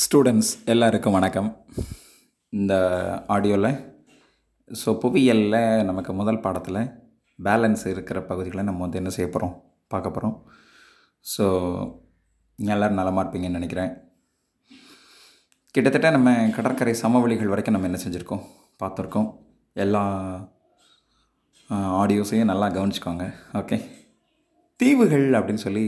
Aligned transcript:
Students 0.00 0.50
எல்லாருக்கும் 0.72 1.14
வணக்கம். 1.16 1.48
இந்த 2.52 2.74
ஆடியோவில் 3.34 3.66
ஸோ 4.80 4.90
புவியியலில் 5.02 5.84
நமக்கு 5.88 6.12
முதல் 6.20 6.40
பாடத்தில் 6.44 6.78
பேலன்ஸ் 7.46 7.84
இருக்கிற 7.90 8.18
பகுதிகளை 8.30 8.62
நம்ம 8.68 8.82
வந்து 8.84 8.98
என்ன 9.00 9.10
செய்ய 9.16 9.28
போகிறோம் 9.28 9.52
பார்க்க 9.92 10.14
போகிறோம் 10.14 10.36
ஸோ 11.32 11.46
எல்லோரும் 12.58 13.00
நலமாக 13.00 13.24
இருப்பீங்கன்னு 13.24 13.58
நினைக்கிறேன். 13.60 13.90
கிட்டத்தட்ட 15.74 16.12
நம்ம 16.16 16.32
கடற்கரை 16.58 16.94
சமவெளிகள் 17.02 17.52
வரைக்கும் 17.52 17.76
நம்ம 17.76 17.90
என்ன 17.90 18.00
செஞ்சுருக்கோம்? 18.04 18.42
பார்த்துருக்கோம். 18.82 19.28
எல்லா 19.84 20.02
ஆடியோஸையும் 22.02 22.50
நல்லா 22.52 22.68
கவனிச்சுக்கோங்க. 22.78 23.26
ஓகே 23.62 23.78
தீவுகள் 24.80 25.28
அப்படின்னு 25.40 25.64
சொல்லி 25.66 25.84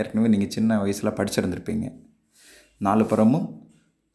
ஏற்கனவே 0.00 0.32
நீங்கள் 0.34 0.54
சின்ன 0.58 0.80
வயசில் 0.82 1.16
படிச்சிருந்துருப்பீங்க. 1.20 1.86
நாலு 2.80 3.04
புறமும் 3.04 3.46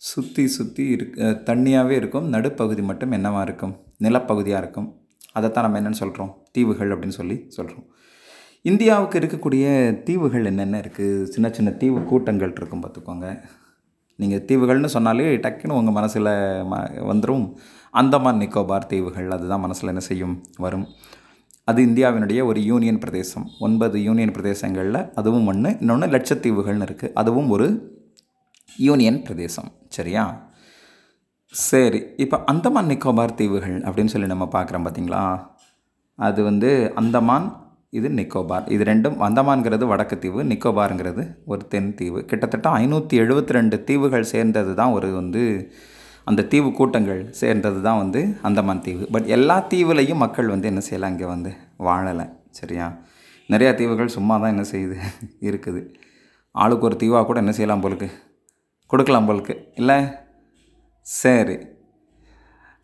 சுற்றி 0.01 0.43
சுற்றி 0.47 0.83
இருக்க 0.95 1.29
தண்ணியாகவே 1.49 1.95
இருக்கும். 2.01 2.27
நடுப்பகுதி 2.29 2.83
மட்டும் 2.89 3.15
என்னவாக 3.17 3.45
இருக்கும்? 3.47 3.73
நிலப்பகுதியாக 4.05 4.61
இருக்கும். 4.63 4.87
அதைத்தான் 5.37 5.65
நம்ம 5.65 5.79
என்னென்னு 5.79 6.01
சொல்கிறோம் 6.03 6.31
தீவுகள் 6.55 6.91
அப்படின்னு 6.93 7.17
சொல்லி 7.19 7.37
சொல்கிறோம் 7.57 7.85
இந்தியாவுக்கு 8.69 9.19
இருக்கக்கூடிய 9.19 9.65
தீவுகள் 10.07 10.47
என்னென்ன 10.49 10.79
இருக்குது 10.83 11.27
சின்ன 11.33 11.47
சின்ன 11.49 11.69
தீவு 11.81 11.99
கூட்டங்கள் 12.11 12.53
இருக்கும் 12.57 12.83
பார்த்துக்கோங்க. 12.83 13.27
நீங்கள் 14.19 14.43
தீவுகள்னு 14.49 14.89
சொன்னாலே 14.95 15.29
டக்குன்னு 15.45 15.77
உங்கள் 15.79 15.97
மனசில் 15.99 16.31
ம 16.71 16.81
வந்துடும் 17.11 17.45
அந்தமான் 17.93 18.41
நிக்கோபார் 18.41 18.89
தீவுகள் 18.91 19.29
அதுதான் 19.35 19.63
மனசில் 19.65 19.91
என்ன 19.93 20.03
செய்யும்? 20.09 20.35
வரும். 20.65 20.85
அது 21.69 21.79
இந்தியாவினுடைய 21.87 22.41
ஒரு 22.49 22.59
யூனியன் 22.71 23.01
பிரதேசம். 23.05 23.47
ஒன்பது 23.59 23.97
யூனியன் 24.07 24.35
பிரதேசங்களில் 24.37 25.01
அதுவும் 25.21 25.47
ஒன்று 25.53 25.71
இன்னொன்று 25.81 26.07
லட்சத்தீவுகள்னு 26.15 26.87
இருக்குது 26.89 27.13
அதுவும் 27.13 27.49
ஒரு 27.49 27.67
யூனியன் 28.87 29.19
பிரதேசம் 29.27 29.69
சரியா? 29.97 30.23
சரி 31.53 31.99
இப்போ 32.23 32.37
அந்தமான் 32.51 32.89
நிக்கோபார் 32.91 33.37
தீவுகள் 33.39 33.77
அப்படின்னு 33.87 34.13
சொல்லி 34.13 34.29
நம்ம 34.33 34.45
பார்க்குறோம் 34.55 34.85
பார்த்தீங்களா 34.85 35.23
அது 36.27 36.39
வந்து 36.49 36.69
அந்தமான் 37.01 37.47
இது 37.99 38.09
நிக்கோபார். 38.17 38.65
இது 38.73 38.83
ரெண்டும் 38.89 39.17
அந்தமான்கிறது 39.27 39.85
வடக்கு 39.91 40.15
தீவு 40.23 40.41
நிக்கோபாருங்கிறது 40.51 41.23
ஒரு 41.51 41.63
தென் 41.73 41.89
தீவு. 41.99 42.19
கிட்டத்தட்ட 42.29 42.67
ஐநூற்றி 42.81 43.15
எழுபத்தி 43.23 43.57
ரெண்டு 43.57 43.77
தீவுகள் 43.89 44.29
சேர்ந்தது 44.33 44.73
தான் 44.79 44.93
ஒரு 44.97 45.07
வந்து 45.19 45.41
அந்த 46.29 46.45
தீவு 46.51 46.69
கூட்டங்கள் 46.79 47.21
சேர்ந்தது 47.41 47.79
தான் 47.87 47.99
வந்து 48.03 48.21
அந்தமான் 48.47 48.83
தீவு. 48.87 49.03
பட் 49.15 49.27
எல்லா 49.37 49.57
தீவுலையும் 49.73 50.21
மக்கள் 50.25 50.53
வந்து 50.53 50.69
என்ன 50.71 50.83
செய்யலாம் 50.87 51.13
இங்கே 51.15 51.27
வந்து 51.35 51.51
வாழலை 51.87 52.25
சரியா? 52.59 52.87
நிறையா 53.53 53.71
தீவுகள் 53.79 54.15
சும்மா 54.17 54.35
தான் 54.41 54.53
என்ன 54.55 54.65
செய்யுது 54.73 54.97
இருக்குது. 55.49 55.81
ஆளுக்கு 56.63 56.87
ஒரு 56.89 56.97
தீவாக 57.03 57.25
கூட 57.29 57.39
என்ன 57.43 57.53
செய்யலாம் 57.57 57.83
போலுக்கு? 57.85 58.09
கொடுக்கலாம் 58.91 59.27
போலுக்கு 59.29 59.53
இல்லை? 59.81 59.99
சரி. 61.07 61.57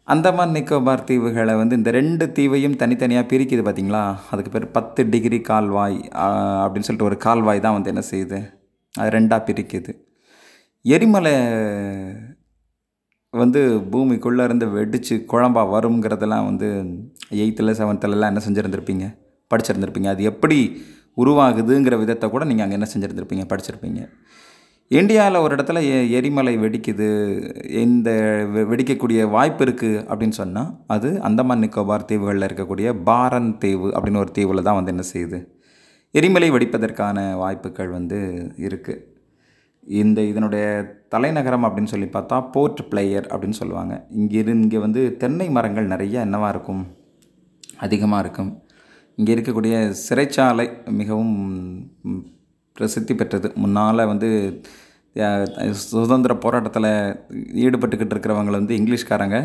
அந்தமான் 0.08 0.53
நிக்கோபார் 0.55 1.08
தீவுகளை 1.08 1.53
வந்து 1.61 1.77
இந்த 1.80 1.91
ரெண்டு 1.97 2.25
தீவையும் 2.36 2.77
தனித்தனியாக 2.81 3.27
பிரிக்குது 3.31 3.64
பார்த்தீங்களா? 3.67 4.03
அதுக்கு 4.31 4.52
பேர் 4.53 4.66
பத்து 4.77 5.02
டிகிரி 5.14 5.39
கால்வாய் 5.49 5.97
அப்படின்னு 6.64 6.88
சொல்லிட்டு 6.88 7.09
ஒரு 7.09 7.17
கால்வாய் 7.25 7.64
தான் 7.66 7.75
வந்து 7.77 7.91
என்ன 7.94 8.03
செய்யுது? 8.11 8.39
அது 8.94 9.09
ரெண்டாக 9.17 9.41
பிரிக்குது. 9.47 9.94
எரிமலை 10.95 11.36
வந்து 13.33 13.61
பூமிக்குள்ளே 13.94 14.44
இருந்து 14.49 14.66
வெடித்து 14.77 15.16
குழம்பா 15.31 15.64
வருங்கிறதெல்லாம் 15.73 16.47
வந்து 16.49 16.67
எயித்தில் 17.42 17.77
செவன்த்துலலாம் 17.80 18.31
என்ன 18.33 18.44
செஞ்சுருந்துருப்பீங்க? 18.47 19.08
படிச்சிருந்துருப்பீங்க. 19.52 20.09
அது 20.16 20.23
எப்படி 20.31 20.59
உருவாகுதுங்கிற 21.23 21.95
விதத்தை 22.03 22.30
கூட 22.30 22.44
நீங்கள் 22.52 22.66
அங்கே 22.66 22.77
என்ன 22.80 22.89
செஞ்சுருந்துருப்பீங்க? 22.94 23.45
படிச்சிருப்பீங்க. 23.52 24.02
இந்தியாவில் 24.91 25.41
ஒரு 25.45 25.53
இடத்துல 25.55 25.80
எ 25.93 25.97
எரிமலை 26.17 26.52
வெடிக்குது 26.63 27.07
இந்த 27.85 28.09
வெடிக்கக்கூடிய 28.69 29.21
வாய்ப்பு 29.33 29.63
இருக்குது 29.66 30.03
அப்படின்னு 30.09 30.35
சொன்னால் 30.41 30.69
அது 30.95 31.09
அந்தமான் 31.27 31.63
நிக்கோபார் 31.63 32.05
தீவுகளில் 32.11 32.48
இருக்கக்கூடிய 32.48 32.87
பாரன் 33.09 33.49
தீவு 33.64 33.87
அப்படின்னு 33.95 34.21
ஒரு 34.23 34.31
தீவில் 34.37 34.65
தான் 34.67 34.77
வந்து 34.80 34.93
என்ன 34.95 35.05
செய்யுது? 35.14 35.39
எரிமலை 36.15 36.49
வெடிப்பதற்கான 36.55 37.25
வாய்ப்புகள் 37.42 37.92
வந்து 37.98 38.20
இருக்குது 38.67 39.03
இந்த 40.02 40.20
இதனுடைய 40.31 40.64
தலைநகரம் 41.14 41.65
அப்படின்னு 41.67 41.93
சொல்லி 41.93 42.08
பார்த்தா 42.15 42.37
போர்ட் 42.54 42.81
பிளேயர் 42.92 43.27
அப்படின்னு 43.33 43.59
சொல்லுவாங்க. 43.61 43.93
இங்கே 44.21 44.42
இங்கே 44.55 44.80
வந்து 44.86 45.04
தென்னை 45.23 45.49
மரங்கள் 45.58 45.92
நிறைய 45.93 46.25
என்னவாக 46.27 46.54
இருக்கும்? 46.55 46.83
அதிகமாக 47.86 48.23
இருக்கும். 48.25 48.52
இங்கே 49.17 49.31
இருக்கக்கூடிய 49.36 49.75
சிறைச்சாலை 50.08 50.67
மிகவும் 51.02 51.36
பிரசித்தி 52.77 53.15
பெற்றது. 53.15 53.49
முன்னால் 53.55 54.10
வந்து 54.11 54.30
சுதந்திர 55.92 56.33
போராட்டத்தில் 56.36 56.92
ஈடுபட்டுக்கிட்டு 57.65 58.15
இருக்கிறவங்களை 58.15 58.58
வந்து 58.60 58.76
இங்கிலீஷ்காரங்க 58.77 59.38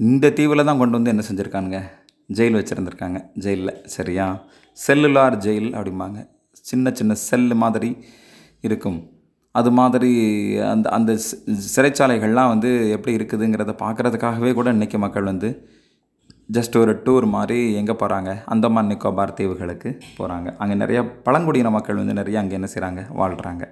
இந்த 0.00 0.26
தீவில் 0.38 0.68
தான் 0.68 0.80
கொண்டு 0.80 0.96
வந்து 0.98 1.12
என்ன 1.12 1.22
செஞ்சுருக்கானுங்க? 1.28 1.78
ஜெயில் 2.38 2.56
வச்சுருந்துருக்காங்க. 2.58 3.18
ஜெயிலில். 3.44 3.74
சரியா? 3.96 4.26
செல்லுலார் 4.86 5.36
ஜெயில் 5.46 5.70
அப்படிம்பாங்க. 5.78 6.18
சின்ன 6.70 6.90
சின்ன 6.98 7.12
செல்லு 7.28 7.54
மாதிரி 7.64 7.90
இருக்கும். 8.68 8.98
அது 9.54 9.70
மாதிரி 9.78 10.10
அந்த 10.72 10.86
அந்த 10.96 11.12
சிறைச்சாலைகள்லாம் 11.76 12.52
வந்து 12.54 12.70
எப்படி 12.90 13.16
இருக்குதுங்கிறத 13.16 13.72
பார்க்குறதுக்காகவே 13.84 14.50
கூட 14.58 14.72
இன்றைக்கி 14.72 14.98
மக்கள் 15.04 15.30
வந்து 15.32 15.48
ஜஸ்ட் 16.50 16.76
ஒரு 16.76 16.92
டூர் 17.06 17.24
மாதிரி 17.34 17.58
எங்கே 17.74 17.94
போகிறாங்க 18.02 18.30
அந்தமான் 18.52 18.90
நிக்கோபார் 18.90 19.34
தீவுகளுக்கு 19.38 19.90
போகிறாங்க 20.18 20.48
அங்கே 20.58 20.74
நிறைய 20.74 21.00
பழங்குடியின 21.26 21.70
மக்கள் 21.70 22.00
வந்து 22.02 22.14
நிறைய 22.20 22.36
அங்கே 22.42 22.54
என்ன 22.54 22.68
செய்கிறாங்க 22.74 23.02
வாழ்கிறாங்க 23.20 23.64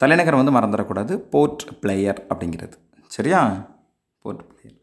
தலைநகரம் 0.00 0.40
வந்து 0.42 0.54
மறந்துடக்கூடாது. 0.56 1.14
போர்ட் 1.32 1.64
பிளேயர் 1.82 2.20
அப்படிங்கிறது. 2.30 2.76
சரியா? 3.10 3.40
போர்ட் 4.24 4.42
பிளேயர் 4.48 4.80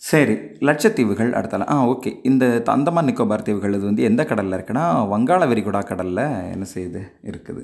சரி 0.00 0.34
லட்சத்தீவுகள் 0.68 1.30
அடுத்தால. 1.38 1.66
ஆ 1.72 1.74
ஓகே 1.86 2.10
இந்த 2.22 2.44
அந்தமான் 2.66 3.08
நிக்கோபார் 3.08 3.46
தீவுகள் 3.48 3.76
இது 3.76 3.84
வந்து 3.84 4.02
எந்த 4.02 4.22
கடலில் 4.24 4.56
இருக்குன்னா? 4.58 4.84
வங்காள 5.12 5.42
விரிகுடா 5.50 5.82
கடலில் 5.90 6.24
என்ன 6.54 6.64
செய்யுது? 6.74 7.02
இருக்குது. 7.30 7.62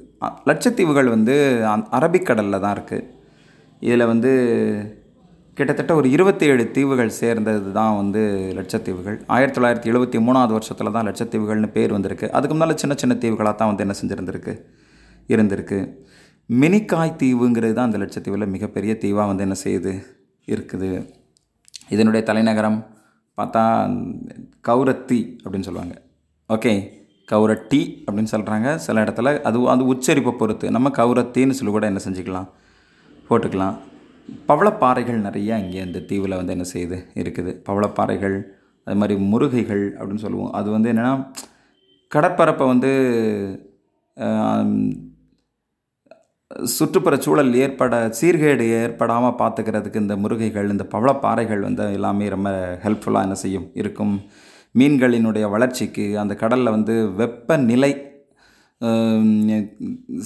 லட்சத்தீவுகள் 0.51 1.09
வந்து 1.15 1.37
அரபிக்கடலில் 1.99 2.63
தான் 2.65 2.77
இருக்குது 2.77 3.07
இதில் 3.81 4.11
வந்து 4.13 4.33
கிட்டத்தட்ட 5.59 5.93
ஒரு 5.99 6.09
இருபத்தேழு 6.15 6.65
தீவுகள் 6.77 7.17
சேர்ந்தது 7.21 7.71
தான் 7.79 7.97
வந்து 8.01 8.21
லட்சத்தீவுகள். 8.59 9.17
ஆயிரத்தி 9.37 9.57
தொள்ளாயிரத்தி 9.57 9.89
எழுபத்தி 9.93 10.19
மூணாவது 10.27 10.53
வருஷத்தில் 10.57 10.93
தான் 10.97 11.07
லட்சத்தீவுகள்னு 11.09 11.71
பேர் 11.77 11.95
வந்திருக்கு. 11.97 12.27
அதுக்கு 12.33 12.55
முன்னால் 12.55 12.81
சின்ன 12.83 12.95
சின்ன 13.03 13.15
தீவுகளாக 13.23 13.55
தான் 13.61 13.71
வந்து 13.71 13.85
என்ன 13.87 13.95
செஞ்சுருந்துருக்கு? 14.01 14.55
இருந்திருக்கு. 15.33 15.79
மினிக்காய் 16.63 17.19
தீவுங்கிறது 17.23 17.75
தான் 17.79 17.89
அந்த 17.91 17.99
லட்சத்தீவில் 18.05 18.53
மிகப்பெரிய 18.55 18.95
தீவாக 19.05 19.27
வந்து 19.31 19.47
என்ன 19.47 19.57
செய்யுது 19.65 19.95
இருக்குது. 20.55 20.91
இதனுடைய 21.95 22.23
தலைநகரம் 22.31 22.79
பார்த்தா 23.39 23.65
கௌரத்தி 24.71 25.21
அப்படின்னு 25.43 25.69
சொல்லுவாங்க. 25.71 25.97
ஓகே 26.55 26.73
கௌரட்டி 27.33 27.83
அப்படின்னு 28.07 28.35
சொல்கிறாங்க 28.37 28.69
சில 28.87 29.05
இடத்துல 29.05 29.37
அது 29.49 29.59
அது 29.75 29.83
உச்சரிப்பை 29.95 30.33
பொறுத்து 30.41 30.67
நம்ம 30.79 30.89
கௌரத்தின்னு 31.03 31.59
சொல்லி 31.61 31.75
கூட 31.75 31.87
என்ன 31.93 32.01
செஞ்சுக்கலாம் 32.07 32.49
போட்டுக்கலாம். 33.31 33.77
பவளப்பாறைகள் 34.49 35.19
நிறையா 35.27 35.55
இங்கே 35.65 35.81
இந்த 35.85 35.99
தீவில் 35.99 36.37
வந்து 36.37 36.53
என்ன 36.53 36.65
செய்யுது? 36.75 36.99
இருக்குது. 37.15 37.53
பவளப்பாறைகள் 37.69 38.37
அது 38.85 38.97
மாதிரி 38.97 39.21
முருகைகள் 39.21 39.95
அப்படின்னு 39.99 40.15
சொல்லுவோம். 40.15 40.53
அது 40.53 40.71
வந்து 40.71 40.93
என்னென்னா 40.93 41.33
கடற்பரப்பை 42.15 42.67
வந்து 42.67 42.91
சுற்றுப்புற 46.65 47.17
சூழல் 47.19 47.55
ஏற்பட 47.55 47.95
சீர்கேடு 48.21 48.65
ஏற்படாமல் 48.81 49.39
பார்த்துக்கிறதுக்கு 49.39 49.97
இந்த 49.97 50.17
முருகைகள் 50.17 50.71
இந்த 50.71 50.87
பவளப்பாறைகள் 50.91 51.61
வந்து 51.61 51.93
எல்லாமே 51.93 52.29
ரொம்ப 52.29 52.79
ஹெல்ப்ஃபுல்லாக 52.85 53.23
என்ன 53.23 53.35
செய்யும்? 53.35 53.71
இருக்கும். 53.75 54.23
மீன்களினுடைய 54.79 55.51
வளர்ச்சிக்கு 55.51 56.19
அந்த 56.19 56.35
கடலில் 56.35 56.71
வந்து 56.71 56.95
வெப்பநிலை 57.15 58.08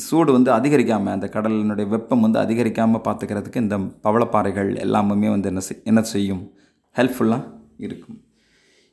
சூடு 0.07 0.31
வந்து 0.33 0.51
அதிகரிக்காமல் 0.53 1.15
அந்த 1.17 1.27
கடலினுடைய 1.35 1.89
வெப்பம் 1.89 2.21
வந்து 2.21 2.39
அதிகரிக்காமல் 2.39 3.05
பார்த்துக்கிறதுக்கு 3.07 3.57
இந்த 3.57 3.77
பவளப்பாறைகள் 3.77 4.71
எல்லாமே 4.77 5.29
வந்து 5.29 5.49
என்ன 5.49 5.61
செய் 5.61 5.81
என்ன 5.85 6.03
செய்யும்? 6.03 6.43
ஹெல்ப்ஃபுல்லாக 6.97 7.49
இருக்கும். 7.79 8.19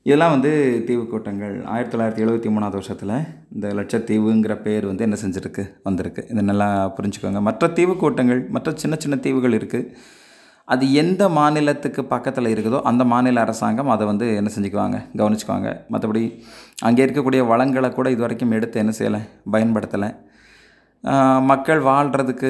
இதெல்லாம் 0.04 0.34
வந்து 0.36 0.52
தீவு 0.88 1.08
கூட்டங்கள். 1.08 1.56
ஆயிரத்தி 1.66 1.94
தொள்ளாயிரத்தி 1.98 2.24
எழுபத்தி 2.26 2.50
மூணாவது 2.56 2.78
வருஷத்தில் 2.80 3.16
இந்த 3.56 3.68
லட்சத்தீவுங்கிற 3.80 4.62
பேர் 4.62 4.86
வந்து 4.86 5.04
என்ன 5.04 5.18
செஞ்சுருக்கு? 5.24 5.66
வந்திருக்கு. 5.84 6.24
இதை 6.32 6.44
நல்லா 6.52 6.70
புரிஞ்சுக்கோங்க. 6.98 7.42
மற்ற 7.42 7.70
தீவு 7.70 7.96
கூட்டங்கள் 7.98 8.48
மற்ற 8.50 8.72
சின்ன 8.76 8.98
சின்ன 9.00 9.18
தீவுகள் 9.18 9.58
இருக்குது 9.60 9.92
அது 10.74 10.86
எந்த 11.02 11.24
மாநிலத்துக்கு 11.38 12.02
பக்கத்தில் 12.14 12.52
இருக்குதோ 12.54 12.80
அந்த 12.90 13.04
மாநில 13.12 13.42
அரசாங்கம் 13.46 13.92
அதை 13.94 14.06
வந்து 14.12 14.26
என்ன 14.40 14.50
செஞ்சுக்குவாங்க? 14.56 14.98
கவனிச்சுக்குவாங்க. 15.20 15.70
மற்றபடி 15.94 16.24
அங்கே 16.88 17.04
இருக்கக்கூடிய 17.06 17.42
வளங்களை 17.52 17.90
கூட 17.98 18.08
இது 18.16 18.24
வரைக்கும் 18.26 18.56
எடுத்து 18.58 18.82
என்ன 18.84 18.94
செய்யலை? 19.00 19.22
பயன்படுத்தலை. 19.56 20.10
மக்கள் 21.52 21.82
வாழ்கிறதுக்கு 21.90 22.50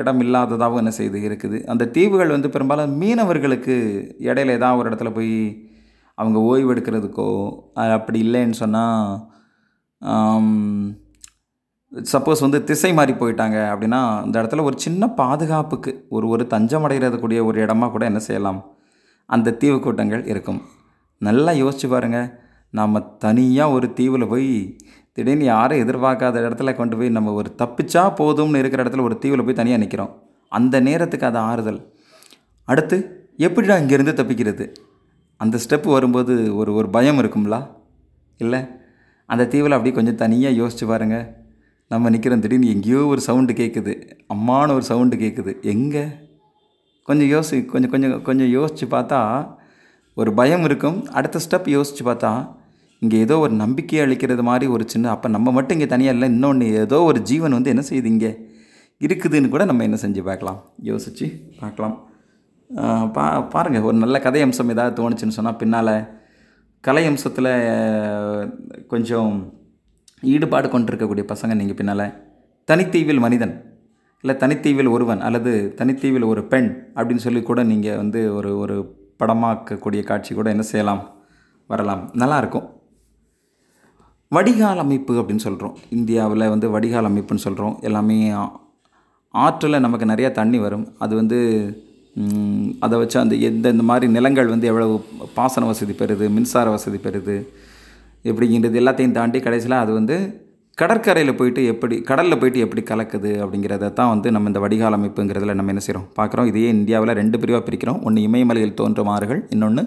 இடம் 0.00 0.20
இல்லாததாகவும் 0.24 0.82
என்ன 0.82 0.92
செய்து 0.98 1.20
இருக்குது. 1.28 1.58
அந்த 1.72 1.88
தீவுகள் 1.96 2.34
வந்து 2.34 2.52
பெரும்பாலும் 2.54 2.92
மீனவர்களுக்கு 3.00 3.76
இடையில 4.28 4.56
ஏதாவது 4.58 4.80
ஒரு 4.80 4.90
இடத்துல 4.90 5.10
போய் 5.16 5.34
அவங்க 6.18 6.38
ஓய்வு 6.50 6.70
எடுக்கிறதுக்கோ 6.74 7.30
அப்படி 7.96 8.18
இல்லைன்னு 8.26 8.56
சொன்னால் 8.64 9.08
சப்போஸ் 12.12 12.40
வந்து 12.40 12.64
திசை 12.64 12.92
மாறி 12.92 13.12
போயிட்டாங்க 13.12 13.58
அப்படின்னா 13.72 14.24
இந்த 14.24 14.42
இடத்துல 14.42 14.62
ஒரு 14.62 14.78
சின்ன 14.78 15.08
பாதுகாப்புக்கு 15.08 16.06
ஒரு 16.08 16.28
ஒரு 16.28 16.46
தஞ்சம் 16.46 16.84
அடைகிறதுக்கூடிய 16.88 17.44
ஒரு 17.44 17.64
இடமா 17.64 17.90
கூட 17.90 18.04
என்ன 18.04 18.18
செய்யலாம்? 18.18 18.74
அந்த 19.26 19.52
தீவு 19.52 19.80
கூட்டங்கள் 19.80 20.26
இருக்கும். 20.26 20.62
நல்லா 21.18 21.52
யோசிச்சு 21.52 21.88
பாருங்கள் 21.88 22.40
நாம் 22.70 23.18
தனியாக 23.18 23.70
ஒரு 23.70 23.92
தீவில் 23.92 24.26
போய் 24.26 24.76
திடீர்னு 25.12 25.44
யாரும் 25.44 25.78
எதிர்பார்க்காத 25.78 26.40
இடத்துல 26.40 26.74
கொண்டு 26.76 26.96
போய் 26.96 27.08
நம்ம 27.08 27.32
ஒரு 27.32 27.54
தப்பிச்சா 27.58 28.02
போதும்னு 28.20 28.56
இருக்கிற 28.56 28.84
இடத்துல 28.84 29.02
ஒரு 29.02 29.18
தீவில் 29.18 29.44
போய் 29.44 29.54
தனியாக 29.54 29.82
நிற்கிறோம் 29.82 30.22
அந்த 30.48 30.80
நேரத்துக்கு 30.80 31.26
அது 31.26 31.38
ஆறுதல். 31.38 31.92
அடுத்து 32.64 33.26
எப்படிடா 33.36 33.76
இங்கேருந்து 33.76 34.18
தப்பிக்கிறது? 34.20 34.74
அந்த 35.36 35.58
ஸ்டெப்பு 35.68 35.88
வரும்போது 35.88 36.56
ஒரு 36.56 36.74
ஒரு 36.74 36.90
பயம் 36.90 37.18
இருக்கும்ல? 37.18 37.66
இல்லை? 38.36 38.66
அந்த 39.26 39.46
தீவில் 39.46 39.72
அப்படியே 39.72 39.94
கொஞ்சம் 39.94 40.14
தனியாக 40.14 40.56
யோசிச்சு 40.62 40.86
பாருங்கள் 40.86 41.44
நம்ம 41.90 42.10
நிற்கிறோம் 42.12 42.42
திடீர்னு 42.44 42.70
எங்கேயோ 42.74 43.00
ஒரு 43.12 43.20
சவுண்டு 43.26 43.52
கேட்குது 43.58 43.92
அம்மானு 44.34 44.76
ஒரு 44.78 44.84
சவுண்டு 44.88 45.16
கேட்குது 45.16 45.52
எங்கே? 45.72 46.04
கொஞ்சம் 47.08 47.28
யோசி 47.34 47.56
கொஞ்சம் 47.72 47.92
கொஞ்சம் 47.92 48.14
கொஞ்சம் 48.28 48.50
யோசித்து 48.56 48.86
பார்த்தா 48.96 49.20
ஒரு 50.16 50.30
பயம் 50.38 50.64
இருக்கும். 50.68 50.98
அடுத்த 51.18 51.40
ஸ்டெப் 51.44 51.68
யோசித்து 51.74 52.02
பார்த்தா 52.08 52.30
இங்கே 53.02 53.16
ஏதோ 53.24 53.34
ஒரு 53.44 53.54
நம்பிக்கையை 53.62 54.02
அளிக்கிறது 54.06 54.42
மாதிரி 54.48 54.66
ஒரு 54.74 54.84
சின்ன 54.92 55.10
அப்போ 55.14 55.28
நம்ம 55.36 55.52
மட்டும் 55.56 55.76
இங்கே 55.76 55.88
தனியாக 55.94 56.16
இல்லை 56.16 56.28
இன்னொன்று 56.34 56.68
ஏதோ 56.82 56.98
ஒரு 57.10 57.20
ஜீவன் 57.30 57.56
வந்து 57.58 57.72
என்ன 57.74 57.84
செய்யுது 57.90 58.10
இங்கே? 58.14 58.32
இருக்குதுன்னு 59.00 59.52
கூட 59.54 59.64
நம்ம 59.70 59.84
என்ன 59.88 59.98
செஞ்சு 60.04 60.22
பார்க்கலாம். 60.28 60.60
யோசித்து 60.90 61.26
பார்க்கலாம். 61.62 61.96
பா 63.16 63.24
பாருங்கள் 63.54 63.86
ஒரு 63.88 63.96
நல்ல 64.04 64.16
கதை 64.20 64.40
அம்சம் 64.46 64.72
ஏதாவது 64.74 64.96
தோணுச்சுன்னு 65.00 65.36
சொன்னால் 65.38 65.60
பின்னால் 65.62 65.94
கலை 66.84 67.04
அம்சத்தில் 67.10 67.52
கொஞ்சம் 68.92 69.30
ஈடுபாடு 70.22 70.66
கொண்டிருக்கக்கூடிய 70.68 71.24
பசங்க 71.32 71.54
நீங்கள் 71.60 71.78
பின்னால். 71.80 72.06
தனித்தீவில் 72.68 73.24
மனிதன் 73.26 73.54
இல்லை 74.24 74.34
தனித்தீவில் 74.42 74.92
ஒருவன் 74.94 75.20
அல்லது 75.26 75.52
தனித்தீவில் 75.80 76.30
ஒரு 76.32 76.42
பெண் 76.52 76.70
அப்படின்னு 76.96 77.24
சொல்லி 77.24 77.42
கூட 77.42 77.60
நீங்கள் 77.72 78.00
வந்து 78.02 78.20
ஒரு 78.38 78.50
ஒரு 78.62 78.76
படமாக்கக்கூடிய 79.20 80.00
காட்சி 80.10 80.32
கூட 80.34 80.48
என்ன 80.54 80.64
செய்யலாம்? 80.70 81.02
வரலாம். 81.70 82.02
நல்லாயிருக்கும் 82.22 82.66
வடிகால் 84.32 84.82
அமைப்பு 84.84 85.14
அப்படின்னு 85.20 85.44
சொல்கிறோம் 85.46 85.76
இந்தியாவில் 85.96 86.50
வந்து 86.54 86.68
வடிகால் 86.74 87.08
அமைப்புன்னு 87.10 87.44
சொல்கிறோம் 87.46 87.76
எல்லாமே 87.88 88.18
ஆற்றில் 89.34 89.84
நமக்கு 89.84 90.06
நிறையா 90.12 90.30
தண்ணி 90.40 90.58
வரும். 90.58 90.86
அது 91.04 91.14
வந்து 91.20 91.38
அதை 92.84 92.96
வச்சு 92.98 93.16
அந்த 93.20 93.34
எந்த 93.48 93.72
இந்த 93.74 93.84
மாதிரி 93.90 94.06
நிலங்கள் 94.12 94.52
வந்து 94.52 94.66
எவ்வளவு 94.70 94.94
பாசன 95.38 95.66
வசதி 95.66 95.92
பெறுது 95.92 96.26
மின்சார 96.36 96.70
வசதி 96.70 96.98
பெறுது 97.06 97.36
எப்படிங்கிறது 98.30 98.80
எல்லாத்தையும் 98.82 99.16
தாண்டி 99.18 99.40
கடைசியில் 99.46 99.82
அது 99.84 99.92
வந்து 99.98 100.16
கடற்கரையில் 100.80 101.36
போயிட்டு 101.38 101.60
எப்படி 101.72 101.96
கடலில் 102.08 102.38
போயிட்டு 102.40 102.62
எப்படி 102.64 102.82
கலக்குது 102.88 103.30
அப்படிங்கிறத 103.44 103.90
தான் 103.98 104.10
வந்து 104.12 104.28
நம்ம 104.34 104.50
இந்த 104.50 104.60
வடிகால் 104.64 104.96
அமைப்புங்கிறதுல 104.98 105.54
நம்ம 105.58 105.72
என்ன 105.74 105.82
செய்கிறோம் 105.86 106.06
பார்க்குறோம். 106.18 106.48
இதையே 106.50 106.68
இந்தியாவில் 106.76 107.12
ரெண்டு 107.20 107.36
பிரிவாக 107.42 107.62
பிரிக்கிறோம். 107.68 108.00
ஒன்று 108.06 108.24
இமயமலையில் 108.28 108.74
தோன்றும் 108.80 109.10
ஆறுகள் 109.14 109.40
இன்னொன்று 109.54 109.84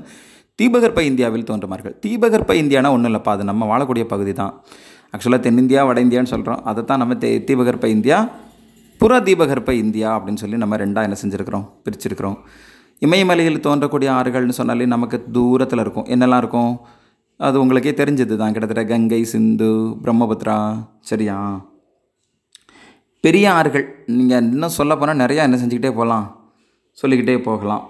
தீபகற்ப 0.59 0.99
இந்தியாவில் 1.09 1.45
தோன்றும் 1.49 1.73
ஆறுகள் 1.75 1.95
தீபகற்ப 2.05 2.53
இந்தியானா 2.63 2.89
ஒன்றும் 2.95 3.11
இல்லைப்பா. 3.11 3.33
அது 3.37 3.43
நம்ம 3.51 3.67
வாழக்கூடிய 3.71 4.05
பகுதி 4.13 4.33
தான். 4.41 4.53
ஆக்சுவலாக 5.13 5.41
தென்னிந்தியா 5.45 5.83
வட 5.89 5.99
இந்தியான்னு 6.05 6.31
சொல்கிறோம் 6.33 6.63
அதை 6.69 6.81
தான் 6.89 7.01
நம்ம 7.03 7.13
தே 7.23 7.29
தீபகற்ப 7.49 7.87
இந்தியா 7.97 8.17
புற 9.01 9.19
தீபகற்ப 9.27 9.73
இந்தியா 9.83 10.09
அப்படின்னு 10.17 10.41
சொல்லி 10.43 10.57
நம்ம 10.63 10.77
ரெண்டாக 10.85 11.07
என்ன 11.07 11.17
செஞ்சுருக்கிறோம்? 11.23 11.65
பிரிச்சிருக்கிறோம். 11.85 12.37
இமயமலையில் 13.05 13.65
தோன்றக்கூடிய 13.67 14.09
ஆறுகள்னு 14.19 14.59
சொன்னாலே 14.59 14.85
நமக்கு 14.95 15.17
தூரத்தில் 15.37 15.81
இருக்கும். 15.83 16.07
என்னெல்லாம் 16.15 16.41
இருக்கும்? 16.43 16.73
அது 17.47 17.55
உங்களுக்கே 17.61 17.91
தெரிஞ்சது 17.99 18.35
தான் 18.39 18.53
கிட்டத்தட்ட 18.53 18.83
கங்கை 18.91 19.19
சிந்து 19.33 19.69
பிரம்மபுத்திரா. 20.03 20.57
சரியா? 21.09 21.37
பெரிய 23.23 23.45
ஆறுகள் 23.59 23.85
நீங்கள் 24.17 24.45
இன்னும் 24.53 24.75
சொல்ல 24.79 24.93
போனால் 24.99 25.21
நிறையா 25.23 25.45
என்ன 25.47 25.57
செஞ்சுக்கிட்டே 25.61 25.93
போகலாம் 25.99 26.27
சொல்லிக்கிட்டே 27.01 27.35
போகலாம். 27.47 27.85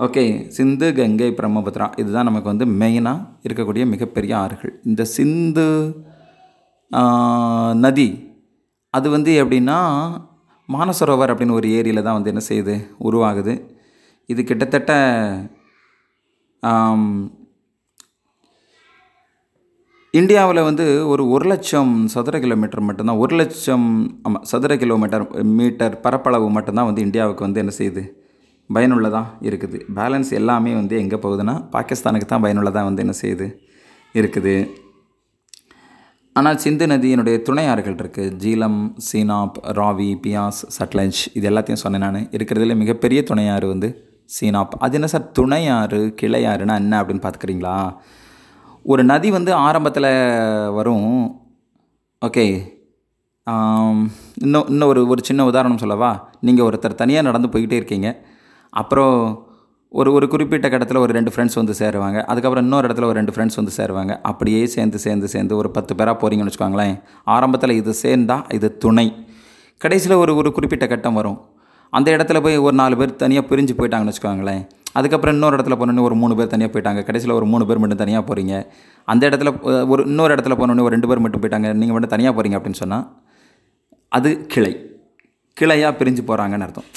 ஓகே 0.00 0.24
சிந்து 0.56 0.86
கங்கை 0.98 1.28
பிரம்மபுத்ரா 1.38 1.86
இதுதான் 2.02 2.28
நமக்கு 2.28 2.52
வந்து 2.52 2.66
மெயினாக 2.80 3.26
இருக்கக்கூடிய 3.46 3.84
மிகப்பெரிய 3.94 4.32
ஆறுகள். 4.42 4.72
இந்த 4.90 5.02
சிந்து 5.16 5.66
நதி 7.84 8.08
அது 8.94 9.06
வந்து 9.16 9.30
எப்படின்னா 9.42 9.78
மானசரோவர் 10.68 11.32
அப்படின்னு 11.32 11.58
ஒரு 11.60 11.68
ஏரியில் 11.78 12.04
தான் 12.06 12.16
வந்து 12.18 12.32
என்ன 12.32 12.42
செய்யுது? 12.48 12.74
உருவாகுது. 13.08 13.54
இது 14.32 14.40
கிட்டத்தட்ட 14.50 14.92
இந்தியாவில் 20.18 20.60
வந்து 20.62 20.84
ஒரு 21.08 21.28
ஒரு 21.28 21.46
லட்சம் 21.50 22.06
சதுர 22.06 22.38
கிலோமீட்டர் 22.40 22.82
மட்டும்தான் 22.88 23.16
ஒரு 23.16 23.34
லட்சம் 23.36 23.86
ஆமாம் 24.26 24.44
சதுர 24.50 24.76
கிலோமீட்டர் 24.82 25.24
மீட்டர் 25.44 26.00
பரப்பளவு 26.00 26.48
மட்டும்தான் 26.56 26.84
வந்து 26.84 27.02
இந்தியாவுக்கு 27.02 27.46
வந்து 27.46 27.62
என்ன 27.62 27.72
செய்யுது? 27.78 28.02
பயனுள்ளதாக 28.70 29.48
இருக்குது. 29.48 29.78
பேலன்ஸ் 29.96 30.30
எல்லாமே 30.40 30.74
வந்து 30.74 30.94
எங்கே 30.98 31.16
போகுதுன்னா 31.16 31.54
பாகிஸ்தானுக்கு 31.74 32.28
தான் 32.32 32.40
பயனுள்ளதாக 32.40 32.86
வந்து 32.88 33.02
என்ன 33.04 33.16
செய்யுது? 33.22 33.48
இருக்குது. 34.14 34.54
ஆனால் 36.32 36.56
சிந்து 36.56 36.86
நதியினுடைய 36.86 37.42
துணை 37.42 37.66
ஆறுகள் 37.66 38.00
இருக்குது 38.02 38.32
ஜீலம் 38.44 38.80
சீனாப் 39.08 39.58
ராவி 39.80 40.10
பியாஸ் 40.26 40.62
சட்லஜ் 40.78 41.22
இது 41.34 41.50
எல்லாத்தையும் 41.50 41.84
சொன்னேன் 41.84 42.04
நான். 42.06 42.28
இருக்கிறதுல 42.36 42.76
மிகப்பெரிய 42.76 43.22
துணை 43.22 43.48
ஆறு 43.48 43.68
வந்து 43.68 43.90
சீனாப். 44.36 44.76
அது 44.78 44.94
என்ன 44.94 45.06
சார் 45.06 45.30
துணை 45.30 45.68
ஆறு 45.68 46.00
என்ன 46.22 47.02
அப்படின்னு 47.02 47.24
பார்த்துக்கிறீங்களா? 47.26 47.78
ஒரு 48.92 49.02
நதி 49.04 49.28
வந்து 49.30 49.52
ஆரம்பத்தில் 49.66 50.10
வரும். 50.78 51.10
ஓகே 52.26 52.44
இன்னும் 54.44 54.66
இன்னும் 54.72 54.88
ஒரு 54.88 55.00
ஒரு 55.12 55.20
சின்ன 55.24 55.44
உதாரணம் 55.44 55.80
சொல்லவா? 55.82 56.10
நீங்கள் 56.40 56.66
ஒருத்தர் 56.66 57.00
தனியாக 57.00 57.26
நடந்து 57.28 57.48
போய்கிட்டே 57.48 57.78
இருக்கீங்க. 57.80 58.08
அப்புறம் 58.70 59.16
ஒரு 59.88 60.12
ஒரு 60.12 60.28
குறிப்பிட்ட 60.28 60.68
இடத்துல 60.68 60.98
ஒரு 60.98 61.12
ரெண்டு 61.12 61.32
ஃப்ரெண்ட்ஸ் 61.34 61.58
வந்து 61.60 61.74
சேருவாங்க. 61.78 62.18
அதுக்கப்புறம் 62.30 62.64
இன்னொரு 62.66 62.88
இடத்துல 62.88 63.08
ஒரு 63.10 63.18
ரெண்டு 63.20 63.34
ஃப்ரெண்ட்ஸ் 63.34 63.58
வந்து 63.60 63.74
சேருவாங்க. 63.78 64.12
அப்படியே 64.30 64.62
சேர்ந்து 64.66 64.98
சேர்ந்து 64.98 65.28
சேர்ந்து 65.28 65.56
ஒரு 65.56 65.70
பத்து 65.70 65.94
பேராக 65.94 66.16
போகிறீங்கன்னு 66.22 66.52
வச்சுக்கோங்களேன். 66.52 66.96
ஆரம்பத்தில் 67.24 67.78
இது 67.80 67.94
சேர்ந்தால் 68.04 68.46
இது 68.52 68.70
துணை. 68.84 69.06
கடைசியில் 69.80 70.16
ஒரு 70.16 70.34
ஒரு 70.36 70.52
குறிப்பிட்ட 70.52 70.86
கட்டம் 70.86 71.14
வரும். 71.14 71.38
அந்த 71.90 72.08
இடத்துல 72.16 72.42
போய் 72.42 72.56
ஒரு 72.66 72.76
நாலு 72.82 72.96
பேர் 72.96 73.16
தனியாக 73.16 73.48
பிரிஞ்சு 73.50 73.74
போயிட்டாங்கன்னு 73.78 74.12
வச்சுக்கோங்களேன். 74.12 74.64
அதுக்கப்புறம் 74.98 75.34
இன்னொரு 75.36 75.56
இடத்துல 75.58 75.76
போனோடனே 75.80 76.04
ஒரு 76.08 76.16
மூணு 76.22 76.34
பேர் 76.38 76.52
தனியாக 76.54 76.72
போயிட்டாங்க. 76.74 77.00
கடைசியில் 77.08 77.36
ஒரு 77.38 77.46
மூணு 77.52 77.66
பேர் 77.68 77.80
மட்டும் 77.82 78.02
தனியாக 78.02 78.24
போகிறீங்க 78.28 78.54
அந்த 79.12 79.22
இடத்துல 79.28 79.50
ஒரு 79.92 80.02
இன்னொரு 80.10 80.34
இடத்துல 80.34 80.56
போனோடனே 80.60 80.84
ஒரு 80.86 80.94
ரெண்டு 80.96 81.08
பேர் 81.10 81.22
மட்டும் 81.24 81.42
போயிட்டாங்க. 81.44 81.68
நீங்கள் 81.80 81.96
மட்டும் 81.96 82.14
தனியாக 82.16 82.34
போகிறீங்க 82.36 82.58
அப்படின்னு 82.58 82.82
சொன்னால் 82.82 83.06
அது 84.18 84.30
கிளை. 84.54 84.74
கிளையாக 85.60 85.92
பிரிஞ்சு 86.00 86.22
போகிறாங்கன்னு 86.28 86.66
அர்த்தம். 86.66 86.88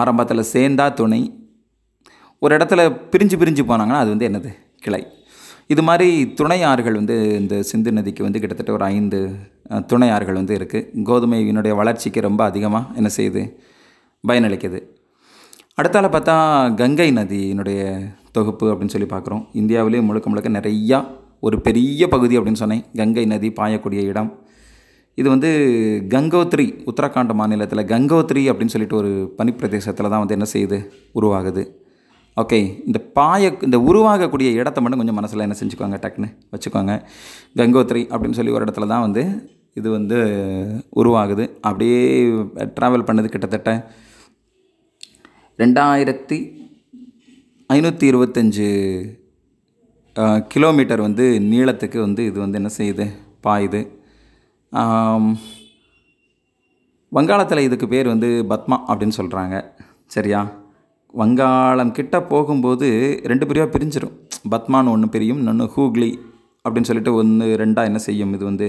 ஆரம்பத்தில் 0.00 0.48
சேர்ந்தா 0.54 0.86
துணை. 1.00 1.20
ஒரு 2.44 2.52
இடத்துல 2.56 2.80
பிரிஞ்சு 3.12 3.36
பிரிஞ்சு 3.42 3.62
போனாங்கன்னா 3.70 4.00
அது 4.02 4.10
வந்து 4.14 4.28
என்னது? 4.28 4.50
கிளை. 4.84 5.02
இது 5.72 5.82
மாதிரி 5.88 6.10
துணை 6.38 6.58
ஆறுகள் 6.70 6.98
வந்து 6.98 7.16
இந்த 7.40 7.54
சிந்து 7.70 7.90
நதிக்கு 7.96 8.22
வந்து 8.26 8.40
கிட்டத்தட்ட 8.42 8.72
ஒரு 8.76 8.84
ஐந்து 8.94 9.18
துணை 9.90 10.08
ஆறுகள் 10.16 10.38
வந்து 10.40 10.54
இருக்குது 10.58 10.86
கோதுமையினுடைய 11.08 11.72
வளர்ச்சிக்கு 11.80 12.20
ரொம்ப 12.28 12.42
அதிகமாக 12.50 12.94
என்ன 13.00 13.08
செய்யுது? 13.16 13.42
பயனளிக்குது. 14.28 14.80
அடுத்தால 15.80 16.06
பார்த்தா 16.12 16.34
கங்கை 16.78 17.06
நதியினுடைய 17.16 17.80
தொகுப்பு 18.36 18.66
அப்படின்னு 18.70 18.94
சொல்லி 18.94 19.06
பார்க்குறோம். 19.10 19.42
இந்தியாவிலே 19.60 20.00
முழுக்க 20.06 20.26
முழுக்க 20.30 20.48
நிறையா 20.56 20.98
ஒரு 21.46 21.56
பெரிய 21.66 22.08
பகுதி 22.14 22.34
அப்படின்னு 22.38 22.60
சொன்னேன். 22.62 22.82
கங்கை 23.00 23.24
நதி 23.32 23.48
பாயக்கூடிய 23.58 24.00
இடம். 24.12 24.30
இது 25.20 25.28
வந்து 25.34 25.50
கங்கோத்ரி 26.14 26.66
உத்தரகாண்ட் 26.90 27.34
மாநிலத்தில் 27.40 27.82
கங்கோத்ரி 27.92 28.42
அப்படின்னு 28.52 28.74
சொல்லிட்டு 28.74 28.98
ஒரு 29.00 29.12
பனிப்பிரதேசத்தில் 29.38 30.10
தான் 30.12 30.22
வந்து 30.22 30.36
என்ன 30.38 30.48
செய்யுது 30.54 30.78
உருவாகுது. 31.20 31.64
ஓகே 32.36 32.60
இந்த 32.88 32.98
பாய 33.18 33.52
இந்த 33.68 33.78
உருவாகக்கூடிய 33.90 34.50
இடத்த 34.62 34.80
மட்டும் 34.80 35.02
கொஞ்சம் 35.02 35.18
மனசில் 35.20 35.46
என்ன 35.46 35.58
செஞ்சுக்கோங்க 35.60 36.00
டக்குன்னு 36.06 36.32
வச்சுக்கோங்க. 36.56 36.92
கங்கோத்ரி 37.60 38.04
அப்படின்னு 38.12 38.40
சொல்லி 38.40 38.56
ஒரு 38.58 38.64
இடத்துல 38.66 38.90
தான் 38.94 39.06
வந்து 39.06 39.24
இது 39.80 39.88
வந்து 39.98 40.18
உருவாகுது. 41.00 41.46
அப்படியே 41.68 42.02
ட்ராவல் 42.78 43.08
பண்ணது 43.10 43.30
கிட்டத்தட்ட 43.36 43.72
ரெண்டாயிரத்தி 45.60 46.36
ஐநூற்றி 47.70 48.06
இருபத்தஞ்சு 48.10 48.66
கிலோமீட்டர் 50.52 51.00
வந்து 51.06 51.24
நீளத்துக்கு 51.52 51.98
வந்து 52.04 52.22
இது 52.30 52.38
வந்து 52.44 52.58
என்ன 52.60 52.70
செய்யுது? 52.76 53.06
பாயுது. 53.46 53.80
வங்காளத்தில் 57.16 57.66
இதுக்கு 57.66 57.86
பேர் 57.94 58.12
வந்து 58.12 58.28
பத்மா 58.52 58.76
அப்படின்னு 58.90 59.18
சொல்கிறாங்க 59.20 59.56
சரியா? 60.14 60.40
வங்காளம் 61.20 61.92
கிட்ட 61.98 62.16
போகும்போது 62.32 62.88
ரெண்டு 63.32 63.46
பிரிவாக 63.50 63.70
பிரிஞ்சிடும் 63.74 64.16
பத்மான்னு 64.54 64.94
ஒன்று 64.94 65.08
பிரியும் 65.14 65.40
இன்னொன்று 65.42 65.66
ஹூக்லி 65.76 66.10
அப்படின்னு 66.64 66.90
சொல்லிட்டு 66.90 67.14
ஒன்று 67.20 67.46
ரெண்டாக 67.64 67.90
என்ன 67.90 68.00
செய்யும்? 68.08 68.34
இது 68.36 68.44
வந்து 68.50 68.68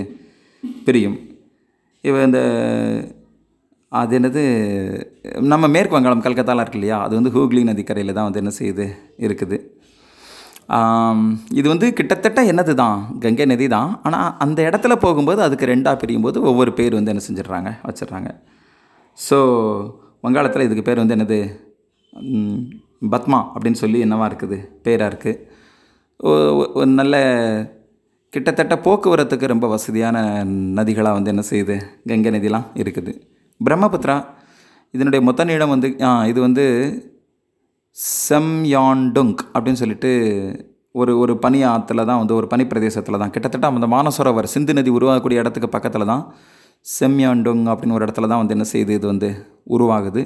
பிரியும். 0.87 1.17
இவ 2.09 2.23
இந்த 2.29 2.41
அது 3.91 4.13
என்னது 4.17 4.41
நம்ம 5.51 5.67
மேற்கு 5.75 5.95
வங்காளம் 5.95 6.25
கல்கத்தாலாம் 6.25 6.65
இருக்கு 6.65 6.79
இல்லையா? 6.79 6.97
அது 7.05 7.13
வந்து 7.19 7.31
ஹூக்லி 7.35 7.61
நதிக்கரையில் 7.69 8.17
தான் 8.17 8.27
வந்து 8.27 8.41
என்ன 8.43 8.51
செய்யுது 8.57 8.85
இருக்குது. 9.25 9.57
இது 11.59 11.67
வந்து 11.73 11.87
கிட்டத்தட்ட 11.99 12.39
என்னது 12.51 12.73
தான் 12.81 12.97
கங்கை 13.23 13.45
நதி 13.51 13.67
தான். 13.75 13.89
ஆனால் 14.07 14.27
அந்த 14.45 14.59
இடத்துல 14.69 14.95
போகும்போது 15.05 15.41
அதுக்கு 15.45 15.71
ரெண்டாக 15.71 15.99
பிரியும் 16.01 16.25
போது 16.27 16.37
ஒவ்வொரு 16.49 16.73
பேர் 16.79 16.97
வந்து 16.97 17.13
என்ன 17.13 17.23
செஞ்சிடுறாங்க 17.27 17.71
வச்சிடுறாங்க. 17.87 18.31
ஸோ 19.17 19.39
வங்காளத்தில் 20.25 20.65
இதுக்கு 20.67 20.83
பேர் 20.89 21.01
வந்து 21.03 21.17
என்னது 21.17 21.39
பத்மா 23.13 23.39
அப்படின்னு 23.55 23.81
சொல்லி 23.81 23.99
என்னவா 24.05 24.27
இருக்குது 24.29 24.57
பேராக 24.85 25.09
இருக்குது 25.11 25.41
ஒரு 26.79 26.89
நல்ல 26.99 27.15
கிட்டத்தட்ட 28.33 28.75
போக்குவரத்துக்கு 28.85 29.51
ரொம்ப 29.53 29.67
வசதியான 29.73 30.23
நதிகளாக 30.79 31.17
வந்து 31.17 31.31
என்ன 31.33 31.43
செய்யுது 31.51 31.75
கங்கை 32.09 32.31
நதிலாம் 32.35 32.67
இருக்குது. 32.81 33.13
பிரம்மபுத்திரா 33.61 34.17
இதனுடைய 34.93 35.21
மொத்த 35.27 35.45
நீளம் 35.49 35.73
வந்து 35.75 35.87
இது 36.31 36.39
வந்து 36.47 36.65
செம்யாண்டுங் 38.27 39.33
அப்படின்னு 39.53 39.81
சொல்லிட்டு 39.83 40.11
ஒரு 40.99 41.11
ஒரு 41.23 41.33
பனி 41.43 41.59
ஆற்றுல 41.71 42.03
தான் 42.09 42.21
வந்து 42.21 42.35
ஒரு 42.39 42.47
பனி 42.51 42.63
பிரதேசத்தில் 42.71 43.19
தான். 43.21 43.33
கிட்டத்தட்ட 43.35 43.67
அந்த 43.79 43.89
மானசரோவர் 43.95 44.53
சிந்து 44.53 44.73
நதி 44.77 44.91
உருவாகக்கூடிய 44.97 45.41
இடத்துக்கு 45.43 45.69
பக்கத்தில் 45.75 46.09
தான் 46.11 46.23
செம்யாண்டுங் 46.85 47.63
அப்படின்னு 47.71 47.97
ஒரு 47.97 48.05
இடத்துல 48.07 48.29
தான் 48.31 48.41
வந்து 48.41 48.55
என்ன 48.57 48.65
செய்யுது 48.73 48.93
இது 48.99 49.07
வந்து 49.13 49.29
உருவாகுது. 49.75 50.21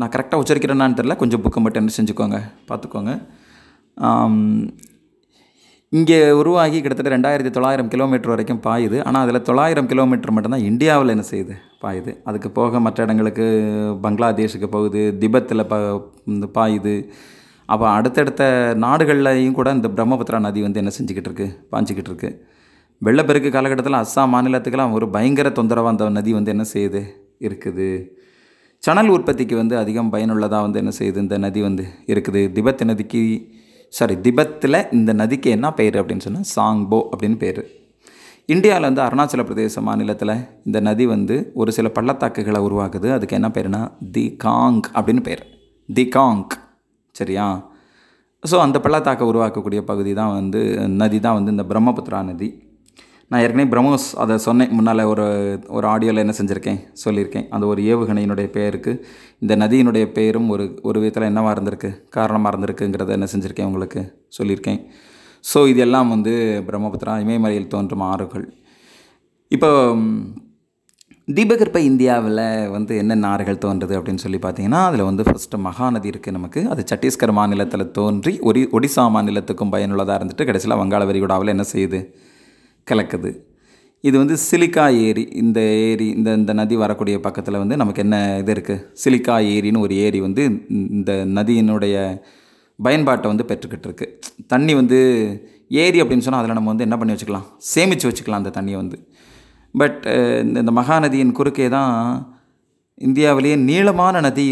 நான் 0.00 0.12
கரெக்டாக 0.14 0.42
உச்சரிக்கிறேன்னான்னு 0.42 0.98
தெரில 1.00 1.16
கொஞ்சம் 1.22 1.42
புக்கு 1.44 1.60
மட்டும் 1.64 1.82
என்ன 1.82 1.94
செஞ்சுக்கோங்க 1.98 2.38
பார்த்துக்கோங்க. 2.70 3.12
இங்கே 5.96 6.16
உருவாகி 6.38 6.78
கிட்டத்தட்ட 6.78 7.10
ரெண்டாயிரத்தி 7.14 7.50
தொள்ளாயிரம் 7.56 7.90
கிலோமீட்டர் 7.92 8.32
வரைக்கும் 8.32 8.60
பாயுது. 8.66 8.96
ஆனால் 9.08 9.22
அதில் 9.24 9.44
தொள்ளாயிரம் 9.48 9.88
கிலோமீட்டர் 9.90 10.34
மட்டும்தான் 10.36 10.64
இந்தியாவில் 10.70 11.12
என்ன 11.14 11.24
செய்யுது? 11.30 11.54
பாயுது. 11.82 12.12
அதுக்கு 12.28 12.48
போக 12.58 12.80
மற்ற 12.86 13.04
இடங்களுக்கு 13.06 13.44
பங்களாதேஷுக்கு 14.04 14.68
போகுது 14.76 15.02
திபெத்தில் 15.22 15.64
ப 15.72 15.76
இந்த 16.32 16.46
பாயுது. 16.58 16.94
அப்போ 17.68 17.86
அடுத்தடுத்த 17.98 18.42
நாடுகள்லையும் 18.84 19.56
கூட 19.58 19.68
இந்த 19.78 19.88
பிரம்மபுத்திரா 19.96 20.40
நதி 20.46 20.60
வந்து 20.66 20.80
என்ன 20.82 20.92
செஞ்சுக்கிட்டு 20.98 21.30
இருக்குது 21.30 21.54
பாஞ்சிக்கிட்டு 21.72 22.10
இருக்குது 22.12 22.36
வெள்ளப்பெருக்கு 23.06 23.50
காலகட்டத்தில் 23.56 24.00
அஸ்ஸாம் 24.02 24.32
மாநிலத்துக்கெல்லாம் 24.34 24.94
ஒரு 24.98 25.08
பயங்கர 25.16 25.48
தொந்தரவாக 25.58 25.92
அந்த 25.94 26.08
நதி 26.18 26.32
வந்து 26.38 26.52
என்ன 26.54 26.64
செய்யுது? 26.74 27.02
இருக்குது. 27.46 27.88
சணல் 28.82 29.10
உற்பத்திக்கு 29.16 29.54
வந்து 29.62 29.74
அதிகம் 29.82 30.10
பயனுள்ளதாக 30.14 30.64
வந்து 30.66 30.80
என்ன 30.82 30.92
செய்யுது? 30.98 31.18
இந்த 31.26 31.38
நதி 31.44 31.60
வந்து 31.68 31.84
இருக்குது. 32.12 32.42
திபத் 32.56 32.84
நதிக்கு 32.90 33.22
சாரி 33.96 34.14
திபெத்தில் 34.24 34.78
இந்த 34.92 35.10
நதிக்கு 35.12 35.48
என்ன 35.50 35.66
பெயர் 35.72 35.98
அப்படின்னு 36.00 36.24
சொன்னால் 36.26 36.48
சாங்போ 36.56 36.98
அப்படின்னு 37.12 37.38
பேர் 37.42 37.60
இந்தியாவில் 38.54 38.86
வந்து 38.88 39.02
அருணாச்சல 39.04 39.44
பிரதேச 39.48 39.82
மாநிலத்தில் 39.82 40.32
இந்த 40.64 40.80
நதி 40.80 41.04
வந்து 41.06 41.36
ஒரு 41.54 41.70
சில 41.72 41.88
பள்ளத்தாக்குகளை 41.88 42.60
உருவாக்குது. 42.66 43.08
அதுக்கு 43.16 43.36
என்ன 43.38 43.48
பேருனா 43.48 43.80
தி 44.14 44.24
காங் 44.44 44.82
அப்படின்னு 44.98 45.22
பேர் 45.28 45.42
தி 45.88 46.04
காங் 46.08 46.44
சரியா? 47.14 47.46
ஸோ 48.50 48.58
அந்த 48.58 48.80
பள்ளத்தாக்கை 48.80 49.26
உருவாக்கக்கூடிய 49.32 49.80
பகுதி 49.90 50.12
தான் 50.14 50.32
வந்து 50.38 50.60
நதி 51.02 51.20
தான் 51.20 51.36
வந்து 51.38 51.50
இந்த 51.50 51.64
பிரம்மபுத்திரா 51.70 52.20
நதி. 52.30 52.48
நான் 53.30 53.42
ஏற்கனவே 53.44 53.68
பிரம்மோஸ் 53.72 54.06
அதை 54.22 54.34
சொன்னேன். 54.46 54.72
முன்னால் 54.76 55.02
ஒரு 55.12 55.24
ஒரு 55.76 55.86
ஆடியோவில் 55.92 56.22
என்ன 56.24 56.34
செஞ்சுருக்கேன் 56.38 56.80
சொல்லியிருக்கேன். 57.04 57.46
அந்த 57.54 57.64
ஒரு 57.72 57.80
ஏவுகணையினுடைய 57.92 58.48
பெயருக்கு. 58.56 58.92
இந்த 59.42 59.52
நதியினுடைய 59.62 60.04
பெயரும் 60.18 60.48
ஒரு 60.54 60.64
ஒரு 60.88 61.00
விதத்தில் 61.02 61.28
என்னவாக 61.30 61.54
இருந்திருக்கு 61.56 61.90
காரணமாக 62.16 62.52
இருந்திருக்குங்கிறத 62.52 63.16
என்ன 63.18 63.28
செஞ்சுருக்கேன் 63.32 63.68
உங்களுக்கு 63.70 64.02
சொல்லியிருக்கேன். 64.38 64.80
ஸோ 65.44 65.60
இதெல்லாம் 65.72 66.08
வந்து 66.14 66.34
பிரம்மபுத்திரா 66.68 67.14
இமயமலையில் 67.24 67.72
தோன்றும் 67.74 68.04
ஆறுகள். 68.12 68.46
இப்போ 69.56 69.70
தீபகற்ப 71.36 71.78
இந்தியாவில் 71.88 72.42
வந்து 72.74 72.92
என்னென்ன 73.02 73.28
ஆறுகள் 73.34 73.60
தோன்றுது 73.64 73.94
அப்படின்னு 73.98 74.22
சொல்லி 74.24 74.38
பார்த்தீங்கன்னா 74.44 74.80
அதில் 74.88 75.06
வந்து 75.08 75.22
ஃபஸ்ட்டு 75.28 75.60
மகாநதி 75.66 76.08
இருக்குது 76.12 76.36
நமக்கு. 76.36 76.60
அது 76.72 76.82
சத்தீஸ்கர் 76.90 77.32
மாநிலத்தில் 77.38 77.84
தோன்றி 77.98 78.32
ஒரி 78.48 78.62
ஒடிசா 78.78 79.04
மாநிலத்துக்கும் 79.16 79.72
பயனுள்ளதாக 79.74 80.18
இருந்துட்டு 80.20 80.46
கடைசியில் 80.50 80.78
வங்காள 80.82 81.04
விரிகுடாவில் 81.10 81.54
என்ன 81.54 81.66
செய்யுது? 81.72 82.00
கலக்குது. 82.90 83.30
இது 84.04 84.16
வந்து 84.22 84.36
சிலிக்கா 84.48 84.84
ஏரி 85.06 85.22
இந்த 85.42 85.60
ஏரி 85.86 86.06
இந்த 86.16 86.30
இந்த 86.40 86.52
நதி 86.58 86.74
வரக்கூடிய 86.82 87.16
பக்கத்தில் 87.26 87.60
வந்து 87.62 87.76
நமக்கு 87.82 88.02
என்ன 88.04 88.16
இது 88.42 88.52
இருக்குது 88.54 88.82
சிலிக்கா 89.02 89.36
ஏரின்னு 89.54 89.82
ஒரு 89.86 89.94
ஏரி 90.06 90.20
வந்து 90.26 90.42
இந்த 90.98 91.12
நதியினுடைய 91.38 91.96
பயன்பாட்டை 92.78 93.26
வந்து 93.32 93.46
பெற்றுக்கிட்டு 93.50 93.88
இருக்கு. 93.88 94.06
தண்ணி 94.52 94.72
வந்து 94.80 94.98
ஏரி 95.82 95.98
அப்படின்னு 96.02 96.24
சொன்னால் 96.26 96.42
அதில் 96.42 96.58
நம்ம 96.58 96.70
வந்து 96.72 96.86
என்ன 96.86 96.96
பண்ணி 96.98 97.14
வச்சுக்கலாம்? 97.14 97.46
சேமித்து 97.72 98.08
வச்சுக்கலாம் 98.08 98.42
அந்த 98.42 98.52
தண்ணியை 98.58 98.78
வந்து. 98.82 98.98
பட் 99.74 100.00
இந்த 100.44 100.56
இந்த 100.64 100.72
மகாநதியின் 100.80 101.36
குறுக்கே 101.38 101.68
தான் 101.76 101.94
இந்தியாவிலேயே 103.06 103.56
நீளமான 103.68 104.20
நதி 104.26 104.44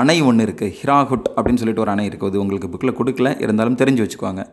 அணை 0.00 0.16
ஒன்று 0.28 0.46
இருக்குது 0.46 0.74
ஹிராகுட் 0.78 1.26
அப்படின்னு 1.36 1.60
சொல்லிட்டு 1.62 1.84
ஒரு 1.84 1.92
அணை 1.94 2.06
இருக்குது. 2.10 2.30
அது 2.32 2.42
உங்களுக்கு 2.44 2.70
புக்கில் 2.72 2.98
கொடுக்கல. 3.00 3.30
இருந்தாலும் 3.44 3.80
தெரிஞ்சு 3.82 4.04
வச்சுக்குவாங்க 4.04 4.44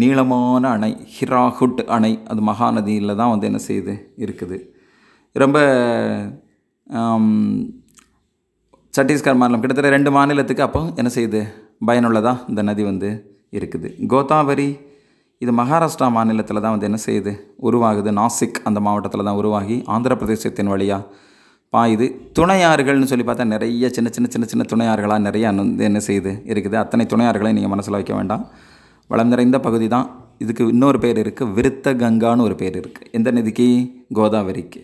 நீளமான 0.00 0.64
அணை 0.76 0.90
ஹிராகுட் 1.16 1.82
அணை 1.96 2.10
அது 2.30 2.40
மகாநதியில் 2.50 3.18
தான் 3.20 3.32
வந்து 3.34 3.48
என்ன 3.50 3.60
செய்யுது? 3.68 3.94
இருக்குது. 4.24 4.58
ரொம்ப 5.42 5.58
சட்டீஸ்கர் 8.96 8.98
சத்தீஸ்கர் 8.98 9.38
மாநிலம் 9.40 9.62
கிட்டத்தட்ட 9.62 9.90
ரெண்டு 9.96 10.10
மாநிலத்துக்கு 10.16 10.66
அப்போ 10.66 10.82
என்ன 11.00 11.10
செய்யுது? 11.16 11.40
பயனுள்ளதாக 11.88 12.44
இந்த 12.50 12.60
நதி 12.68 12.84
வந்து 12.90 13.08
இருக்குது. 13.58 13.88
கோதாவரி 14.12 14.68
இது 15.44 15.52
மகாராஷ்டிரா 15.60 16.06
மாநிலத்தில் 16.16 16.62
தான் 16.64 16.74
வந்து 16.74 16.88
என்ன 16.90 16.98
செய்யுது? 17.06 17.32
உருவாகுது. 17.68 18.10
நாசிக் 18.20 18.60
அந்த 18.68 18.78
மாவட்டத்தில் 18.86 19.26
தான் 19.28 19.40
உருவாகி 19.40 19.76
ஆந்திர 19.94 20.12
பிரதேசத்தின் 20.20 20.72
வழியாக 20.74 21.02
பாயுது. 21.74 22.06
துணையாறுகள்னு 22.38 23.10
சொல்லி 23.10 23.26
பார்த்தா 23.28 23.44
நிறைய 23.54 23.88
சின்ன 23.96 24.08
சின்ன 24.16 24.28
சின்ன 24.34 24.46
சின்ன 24.52 24.64
துணையாறுகளாக 24.72 25.22
நிறைய 25.28 25.52
வந்து 25.60 25.84
என்ன 25.90 26.00
செய்யுது? 26.08 26.32
இருக்குது. 26.52 26.76
அத்தனை 26.84 27.06
துணையாறுகளையும் 27.12 27.58
நீங்கள் 27.60 27.74
மனசில் 27.74 27.98
வைக்க 27.98 28.14
வேண்டாம். 28.18 28.44
வளம் 29.10 29.32
நிறைந்த 29.32 29.56
பகுதி 29.66 29.86
தான் 29.94 30.06
இதுக்கு 30.42 30.62
இன்னொரு 30.74 30.98
பேர் 31.04 31.18
இருக்குது 31.22 31.52
விருத்த 31.56 31.92
கங்கான்னு 32.02 32.46
ஒரு 32.48 32.54
பேர் 32.62 32.76
இருக்குது 32.80 33.10
எந்த 33.16 33.28
நதிக்கு? 33.36 33.66
கோதாவரிக்கு. 34.18 34.80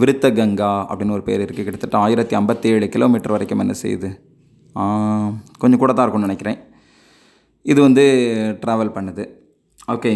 விருத்த 0.00 0.26
கங்கா 0.38 0.70
அப்படின்னு 0.90 1.16
ஒரு 1.18 1.24
பேர் 1.28 1.42
இருக்குது 1.44 1.66
கிட்டத்தட்ட 1.66 1.96
ஆயிரத்தி 2.04 2.34
ஐம்பத்தி 2.40 2.68
ஏழு 2.74 2.86
கிலோமீட்டர் 2.94 3.34
வரைக்கும் 3.34 3.62
என்ன 3.64 3.74
செய்யுது? 3.82 4.08
கொஞ்சம் 5.62 5.80
கூட 5.82 5.92
தான் 5.92 6.04
இருக்கும்னு 6.04 6.28
நினைக்கிறேன். 6.28 6.58
இது 7.72 7.78
வந்து 7.86 8.04
ட்ராவல் 8.62 8.94
பண்ணுது. 8.96 9.24
ஓகே 9.94 10.12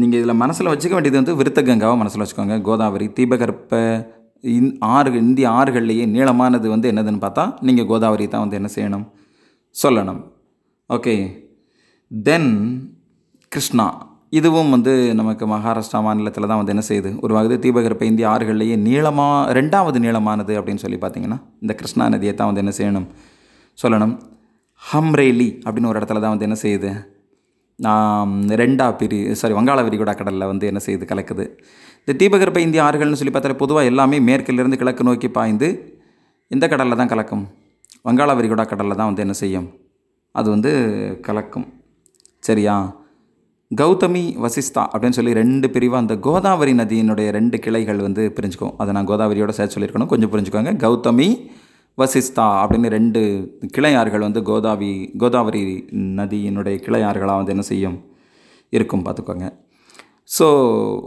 நீங்கள் 0.00 0.18
இதில் 0.20 0.40
மனசில் 0.42 0.70
வச்சுக்க 0.72 0.94
வேண்டியது 0.96 1.20
வந்து 1.20 1.36
விருத்த 1.40 1.60
கங்காவை 1.68 1.96
மனசில் 2.02 2.22
வச்சுக்கோங்க. 2.24 2.56
கோதாவரி 2.68 3.06
தீபகற்ப 3.18 3.82
இந் 4.56 4.70
ஆறு 4.94 5.10
இந்திய 5.24 5.46
ஆறுகள்லேயே 5.58 6.06
நீளமானது 6.14 6.66
வந்து 6.74 6.90
என்னதுன்னு 6.92 7.24
பார்த்தா 7.26 7.44
நீங்கள் 7.66 7.88
கோதாவரி 7.90 8.24
தான் 8.32 8.44
வந்து 8.44 8.58
என்ன 8.60 8.70
செய்யணும்? 8.76 9.06
சொல்லணும். 9.74 10.22
ஓகே 10.90 11.14
தென் 12.14 12.50
கிருஷ்ணா 13.52 13.84
இதுவும் 14.38 14.70
வந்து 14.74 14.92
நமக்கு 15.20 15.44
மகாராஷ்டிரா 15.52 15.98
மாநிலத்தில் 16.06 16.46
தான் 16.50 16.60
வந்து 16.60 16.72
என்ன 16.74 16.84
செய்யுது? 16.88 17.10
உருவாகுது. 17.24 17.54
தீபகற்ப 17.64 18.04
இந்திய 18.10 18.26
ஆறுகள்லேயே 18.32 18.76
நீளமாக 18.84 19.52
ரெண்டாவது 19.58 19.98
நீளமானது 20.04 20.52
அப்படின்னு 20.60 20.82
சொல்லி 20.84 20.98
பார்த்தீங்கன்னா 21.04 21.38
இந்த 21.62 21.72
கிருஷ்ணா 21.80 22.06
நதியை 22.14 22.34
தான் 22.40 22.50
வந்து 22.50 22.62
என்ன 22.64 22.72
செய்யணும்? 22.78 23.06
சொல்லணும். 23.82 24.14
ஹம்ரேலி 24.82 25.48
அப்படின்னு 25.64 25.90
ஒரு 25.92 25.98
இடத்துல 26.00 26.22
தான் 26.24 26.34
வந்து 26.34 26.46
என்ன 26.48 26.58
செய்யுது? 26.64 26.90
ரெண்டா 28.62 28.88
பிரி 28.98 29.20
சாரி 29.42 29.54
வங்காள 29.58 29.82
விரிகுடா 29.86 30.14
கடலில் 30.18 30.50
வந்து 30.52 30.66
என்ன 30.70 30.82
செய்யுது? 30.86 31.04
கலக்குது. 31.12 31.46
இந்த 32.02 32.14
தீபகற்ப 32.22 32.60
இந்திய 32.66 32.82
ஆறுகள்னு 32.88 33.20
சொல்லி 33.20 33.34
பார்த்தா 33.36 33.62
பொதுவாக 33.62 33.90
எல்லாமே 33.92 34.18
மேற்கிலிருந்து 34.28 34.80
கிழக்கு 34.82 35.06
நோக்கி 35.08 35.30
பாய்ந்து 35.38 35.70
இந்த 36.50 36.64
கடலில் 36.74 37.00
தான் 37.00 37.12
கலக்கும். 37.14 37.46
வங்காள 38.08 38.30
விரிகுடா 38.40 38.66
கடலில் 38.72 38.98
தான் 39.00 39.10
வந்து 39.10 39.24
என்ன 39.26 39.36
செய்யும்? 39.44 39.70
அது 40.34 40.48
வந்து 40.54 40.72
கலக்கும். 41.28 41.66
சரியா? 42.46 42.76
கௌதமி 43.80 44.24
வசிஸ்தா 44.44 44.82
அப்படின்னு 44.92 45.16
சொல்லி 45.18 45.32
ரெண்டு 45.32 45.70
பிரிவாக 45.70 46.00
அந்த 46.00 46.16
கோதாவரி 46.16 46.72
நதியினுடைய 46.72 47.28
ரெண்டு 47.28 47.58
கிளைகள் 47.58 48.00
வந்து 48.06 48.32
பிரிஞ்சுக்கும். 48.36 48.74
அதை 48.78 48.92
நான் 48.92 49.08
கோதாவரியோட 49.08 49.48
சேர்த்து 49.48 49.74
சொல்லியிருக்கணும். 49.76 50.06
கொஞ்சம் 50.06 50.32
புரிஞ்சுக்கோங்க. 50.32 50.72
கௌதமி 50.84 51.28
வசிஸ்தா 51.98 52.46
அப்படின்னு 52.64 52.90
ரெண்டு 52.96 53.20
கிளையாறுகள் 53.76 54.26
வந்து 54.26 54.42
கோதாவி 54.42 55.10
கோதாவரி 55.18 55.64
நதியினுடைய 56.18 56.76
கிளையாறுகளாக 56.86 57.38
வந்து 57.40 57.54
என்ன 57.56 57.62
செய்யும்? 57.62 57.98
இருக்கும். 58.70 59.04
பார்த்துக்கோங்க. 59.04 59.48
ஸோ 60.28 60.46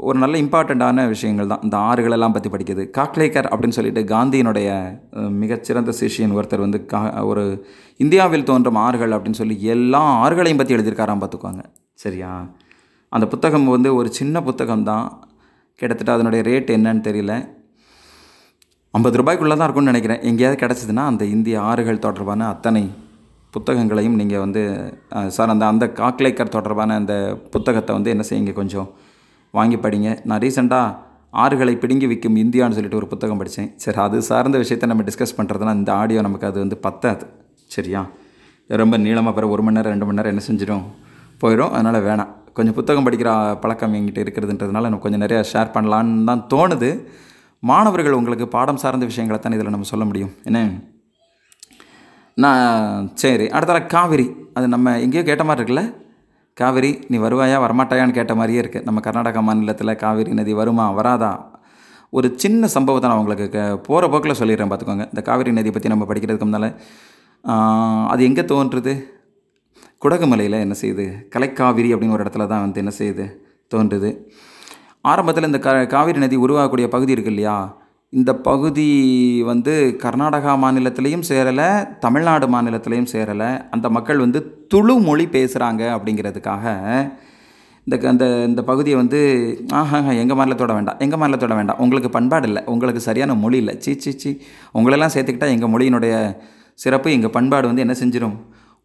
ஒரு 0.07 0.17
நல்ல 0.23 0.35
இம்பார்ட்டண்ட்டான 0.43 1.05
விஷயங்கள் 1.13 1.49
தான். 1.51 1.63
இந்த 1.65 1.75
ஆறுகளெல்லாம் 1.89 2.33
பற்றி 2.35 2.49
படிக்கிறது. 2.53 2.83
காக்லேக்கர் 2.97 3.47
அப்படின்னு 3.51 3.77
சொல்லிட்டு 3.77 4.01
காந்தியினுடைய 4.11 4.69
மிகச்சிறந்த 5.41 5.93
சிஷியன் 5.99 6.35
ஒருத்தர் 6.37 6.63
வந்து 6.65 6.79
கா 6.91 7.01
ஒரு 7.31 7.43
இந்தியாவில் 8.03 8.47
தோன்றும் 8.49 8.79
ஆறுகள் 8.85 9.15
அப்படின்னு 9.15 9.39
சொல்லி 9.41 9.55
எல்லா 9.75 10.01
ஆறுகளையும் 10.25 10.59
பற்றி 10.61 10.75
எழுதியிருக்காராம் 10.77 11.23
பார்த்துக்கோங்க. 11.23 11.63
சரியா? 12.03 12.31
அந்த 13.11 13.25
புத்தகம் 13.33 13.65
வந்து 13.75 13.89
ஒரு 13.99 14.11
சின்ன 14.19 14.41
புத்தகம் 14.49 14.85
தான். 14.91 15.07
கிட்டத்தட்ட 15.79 16.11
அதனுடைய 16.17 16.43
ரேட் 16.49 16.69
என்னன்னு 16.77 17.03
தெரியல. 17.09 17.33
ஐம்பது 18.93 19.19
ரூபாய்க்குள்ளே 19.19 19.55
தான் 19.57 19.67
இருக்கும்னு 19.67 19.93
நினைக்கிறேன். 19.93 20.23
எங்கேயாவது 20.29 20.57
கிடச்சிதுன்னா 20.63 21.03
அந்த 21.11 21.23
இந்திய 21.35 21.57
ஆறுகள் 21.71 22.03
தொடர்பான 22.05 22.47
அத்தனை 22.53 22.83
புத்தகங்களையும் 23.53 24.17
நீங்கள் 24.21 24.43
வந்து 24.45 24.61
சார் 25.35 25.53
அந்த 25.53 25.65
அந்த 25.73 25.85
காக்லேக்கர் 25.99 26.55
தொடர்பான 26.55 26.95
அந்த 27.01 27.13
புத்தகத்தை 27.53 27.91
வந்து 27.97 28.13
என்ன 28.13 28.23
செய்யுங்க 28.29 28.53
கொஞ்சம் 28.61 28.87
வாங்கி 29.57 29.75
படிங்க. 29.75 30.09
நான் 30.29 30.39
ரீசெண்டாக 30.39 30.95
ஆறுகளை 31.43 31.73
பிடுங்கி 31.77 32.07
விற்கும் 32.07 32.37
இந்தியான்னு 32.43 32.75
சொல்லிட்டு 32.77 32.99
ஒரு 32.99 33.07
புத்தகம் 33.07 33.37
படித்தேன் 33.37 33.71
சரி 33.83 33.97
அது 33.97 34.21
சார்ந்த 34.21 34.57
விஷயத்தை 34.57 34.89
நம்ம 34.89 35.03
டிஸ்கஸ் 35.09 35.37
பண்ணுறதுனா 35.39 35.73
இந்த 35.75 35.91
ஆடியோ 35.93 36.21
நமக்கு 36.21 36.47
அது 36.47 36.59
வந்து 36.59 36.77
பத்தாது. 36.77 37.25
சரியா? 37.75 38.01
ரொம்ப 38.81 38.95
நீளமாக 38.97 39.35
பிற 39.35 39.47
ஒரு 39.47 39.61
மணி 39.61 39.75
நேரம் 39.75 39.91
ரெண்டு 39.91 40.07
மணி 40.09 40.17
நேரம் 40.19 40.33
என்ன 40.35 40.45
செஞ்சிடும்? 40.49 40.85
போயிடும். 41.41 41.71
அதனால் 41.77 42.03
வேணாம். 42.03 42.33
கொஞ்சம் 42.53 42.73
புத்தகம் 42.73 43.05
படிக்கிற 43.07 43.29
பழக்கம் 43.59 43.93
என்கிட்ட 43.93 44.21
இருக்கிறதுன்றதுனால 44.25 44.87
எனக்கு 44.89 45.05
கொஞ்சம் 45.05 45.23
நிறையா 45.23 45.41
ஷேர் 45.53 45.73
பண்ணலான்னு 45.75 46.23
தான் 46.23 46.45
தோணுது. 46.53 46.89
மாணவர்கள் 47.59 48.17
உங்களுக்கு 48.19 48.47
பாடம் 48.47 48.81
சார்ந்த 48.83 49.05
விஷயங்களை 49.05 49.43
தான் 49.43 49.53
இதில் 49.53 49.73
நம்ம 49.75 49.85
சொல்ல 49.85 50.05
முடியும். 50.05 50.33
என்ன? 50.43 50.59
நான் 52.33 53.11
சரி. 53.13 53.45
அடுத்தல 53.57 53.79
காவிரி. 53.85 54.27
அது 54.53 54.67
நம்ம 54.67 54.99
எங்கேயோ 54.99 55.23
கேட்ட 55.23 55.43
மாதிரி 55.43 55.63
இருக்குல்ல? 55.63 55.83
காவிரி 56.59 56.89
நீ 57.11 57.17
வருவாயா? 57.23 57.57
வரமாட்டாயான்னு 57.63 58.15
கேட்ட 58.17 58.33
மாதிரியே 58.39 58.59
இருக்குது 58.61 58.85
நம்ம 58.87 58.99
கர்நாடகா 59.07 59.41
மாநிலத்தில் 59.47 59.91
காவிரி 60.03 60.31
நதி 60.39 60.53
வருமா? 60.59 60.85
வராதா? 60.99 61.31
ஒரு 62.17 62.27
சின்ன 62.43 62.67
சம்பவத்தை 62.75 63.07
நான் 63.09 63.21
உங்களுக்கு 63.21 63.61
போகிற 63.87 64.07
போக்கில் 64.11 64.39
சொல்லிடுறேன் 64.39 64.69
பார்த்துக்கோங்க. 64.71 65.05
இந்த 65.13 65.21
காவிரி 65.29 65.51
நதியை 65.57 65.73
பற்றி 65.75 65.91
நம்ம 65.93 66.05
படிக்கிறதுக்கு 66.11 66.47
முன்னால் 66.47 66.69
அது 68.13 68.21
எங்கே 68.29 68.43
தோன்றுது? 68.53 68.93
குடகுமலையில் 70.03 70.63
என்ன 70.65 70.75
செய்யுது? 70.81 71.05
கலைக்காவிரி 71.33 71.89
அப்படின்னு 71.93 72.15
ஒரு 72.17 72.23
இடத்துல 72.25 72.47
தான் 72.51 72.63
வந்து 72.65 72.81
என்ன 72.83 72.93
செய்யுது? 72.99 73.25
தோன்றுது. 73.73 74.09
ஆரம்பத்தில் 75.11 75.49
இந்த 75.49 75.59
க 75.65 75.73
காவிரி 75.95 76.19
நதி 76.23 76.37
உருவாகக்கூடிய 76.45 76.87
பகுதி 76.95 77.15
இருக்கு 77.15 77.31
இல்லையா? 77.33 77.57
இந்த 78.09 78.35
பகுதி 78.35 78.89
வந்து 79.43 79.99
கர்நாடகா 80.03 80.51
மாநிலத்திலையும் 80.57 81.23
சேரலை 81.29 81.97
தமிழ்நாடு 81.97 82.47
மாநிலத்திலையும் 82.47 83.07
சேரலை. 83.11 83.67
அந்த 83.71 83.89
மக்கள் 83.89 84.17
வந்து 84.17 84.67
துளு 84.67 84.99
மொழி 84.99 85.25
பேசுகிறாங்க 85.25 85.83
அப்படிங்கிறதுக்காக 85.97 86.65
இந்த 87.87 87.97
க- 88.01 88.07
அந்த 88.07 88.43
இந்த 88.47 88.63
பகுதியை 88.63 88.97
வந்து 88.99 89.19
ஆஹா 89.69 89.97
எங்கள் 90.11 90.37
மாநிலத்தோட 90.37 90.73
வேண்டாம் 90.73 90.99
எங்கள் 90.99 91.19
மாநிலத்தோட 91.19 91.55
வேண்டாம். 91.55 91.79
உங்களுக்கு 91.79 92.09
பண்பாடு 92.09 92.47
இல்லை 92.47 92.63
உங்களுக்கு 92.65 93.01
சரியான 93.01 93.33
மொழி 93.33 93.57
இல்லை. 93.57 93.75
சீ 93.79 93.93
சீ 93.97 94.11
சீ. 94.11 94.37
உங்களெல்லாம் 94.73 95.09
சேர்த்துக்கிட்டா 95.13 95.47
எங்கள் 95.47 95.69
மொழியினுடைய 95.69 96.37
சிறப்பு 96.73 97.11
எங்கள் 97.11 97.29
பண்பாடு 97.29 97.67
வந்து 97.67 97.81
என்ன 97.81 97.95
செஞ்சிடும் 97.99 98.35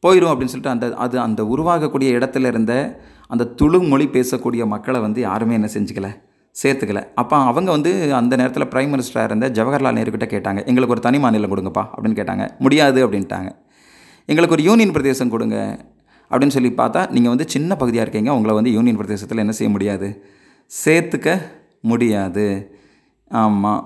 போயிடும் 0.03 0.31
அப்படின்னு 0.33 0.53
சொல்லிட்டு 0.55 0.69
அந்த 0.69 0.95
அது 0.95 1.21
அந்த 1.21 1.45
உருவாகக்கூடிய 1.45 2.11
இடத்துல 2.19 2.47
இருந்த 2.47 3.01
அந்த 3.29 3.45
துளு 3.45 3.83
மொழி 3.83 4.07
பேசக்கூடிய 4.07 4.67
மக்களை 4.67 5.01
வந்து 5.01 5.21
யாருமே 5.21 5.55
என்ன 5.55 5.69
செஞ்சுக்கலை. 5.75 6.13
சேர்த்துக்கல. 6.61 7.01
அப்போ 7.21 7.37
அவங்க 7.51 7.71
வந்து 7.77 7.91
அந்த 8.21 8.35
நேரத்தில் 8.41 8.71
பிரைம் 8.73 8.93
மினிஸ்டராக 8.95 9.29
இருந்த 9.29 9.47
ஜவஹர்லால் 9.59 9.97
நேருக்கிட்ட 9.99 10.27
கேட்டாங்க 10.35 10.61
எங்களுக்கு 10.71 10.95
ஒரு 10.97 11.05
தனி 11.07 11.19
மாநிலம் 11.25 11.53
கொடுங்கப்பா 11.53 11.85
அப்படின்னு 11.95 12.19
கேட்டாங்க. 12.21 12.47
முடியாது 12.65 13.01
அப்படின்ட்டாங்க. 13.07 13.51
எங்களுக்கு 14.29 14.57
ஒரு 14.57 14.67
யூனியன் 14.69 14.95
பிரதேசம் 14.97 15.33
கொடுங்க 15.35 15.57
அப்படின்னு 16.31 16.57
சொல்லி 16.57 16.73
பார்த்தா 16.83 17.01
நீங்கள் 17.15 17.33
வந்து 17.35 17.47
சின்ன 17.55 17.77
பகுதியாக 17.81 18.05
இருக்கீங்க 18.07 18.31
உங்களை 18.37 18.53
வந்து 18.59 18.75
யூனியன் 18.77 19.01
பிரதேசத்தில் 19.01 19.43
என்ன 19.45 19.55
செய்ய 19.59 19.71
முடியாது? 19.77 20.09
சேர்த்துக்க 20.71 21.31
முடியாது. 21.91 22.47
ஆமாம் 23.31 23.83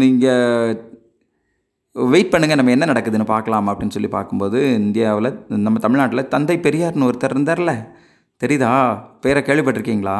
நீங்கள் 0.00 0.72
வெயிட் 2.12 2.30
பண்ணுங்கள் 2.32 2.58
நம்ம 2.58 2.72
என்ன 2.76 2.86
நடக்குதுன்னு 2.90 3.26
பார்க்கலாம் 3.32 3.68
அப்படின்னு 3.70 3.94
சொல்லி 3.96 4.10
பார்க்கும்போது 4.14 4.58
இந்தியாவில் 4.84 5.28
நம்ம 5.66 5.80
தமிழ்நாட்டில் 5.84 6.30
தந்தை 6.34 6.56
பெரியார்னு 6.64 7.08
ஒருத்தர் 7.08 7.34
இருந்தார்ல 7.34 7.72
தெரியுதா? 8.40 8.70
பேரை 9.22 9.40
கேள்விப்பட்டிருக்கீங்களா? 9.42 10.18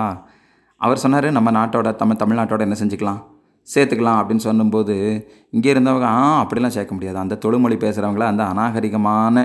அவர் 0.80 1.02
சொன்னார் 1.04 1.28
நம்ம 1.38 1.50
நாட்டோட 1.58 1.88
நம்ம 2.00 2.14
தமிழ்நாட்டோட 2.22 2.62
என்ன 2.66 2.76
செஞ்சுக்கலாம்? 2.80 3.20
சேர்த்துக்கலாம் 3.66 4.18
அப்படின்னு 4.20 4.44
சொல்லும்போது 4.46 4.94
இங்கே 5.56 5.72
இருந்தவங்க 5.74 6.06
ஆ 6.14 6.22
அப்படிலாம் 6.42 6.74
சேர்க்க 6.76 6.96
முடியாது. 6.96 7.18
அந்த 7.24 7.38
தொழுமொழி 7.44 7.76
பேசுகிறவங்கள 7.84 8.24
அந்த 8.32 8.42
அநாகரிகமான 8.52 9.44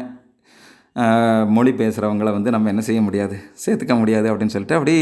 மொழி 1.55 1.71
பேசுகிறவங்கள 1.81 2.29
வந்து 2.37 2.49
நம்ம 2.53 2.69
என்ன 2.73 2.81
செய்ய 2.87 3.01
முடியாது? 3.07 3.35
சேர்த்துக்க 3.63 3.93
முடியாது 3.99 4.27
அப்படின்னு 4.31 4.53
சொல்லிட்டு 4.55 4.77
அப்படி 4.77 4.95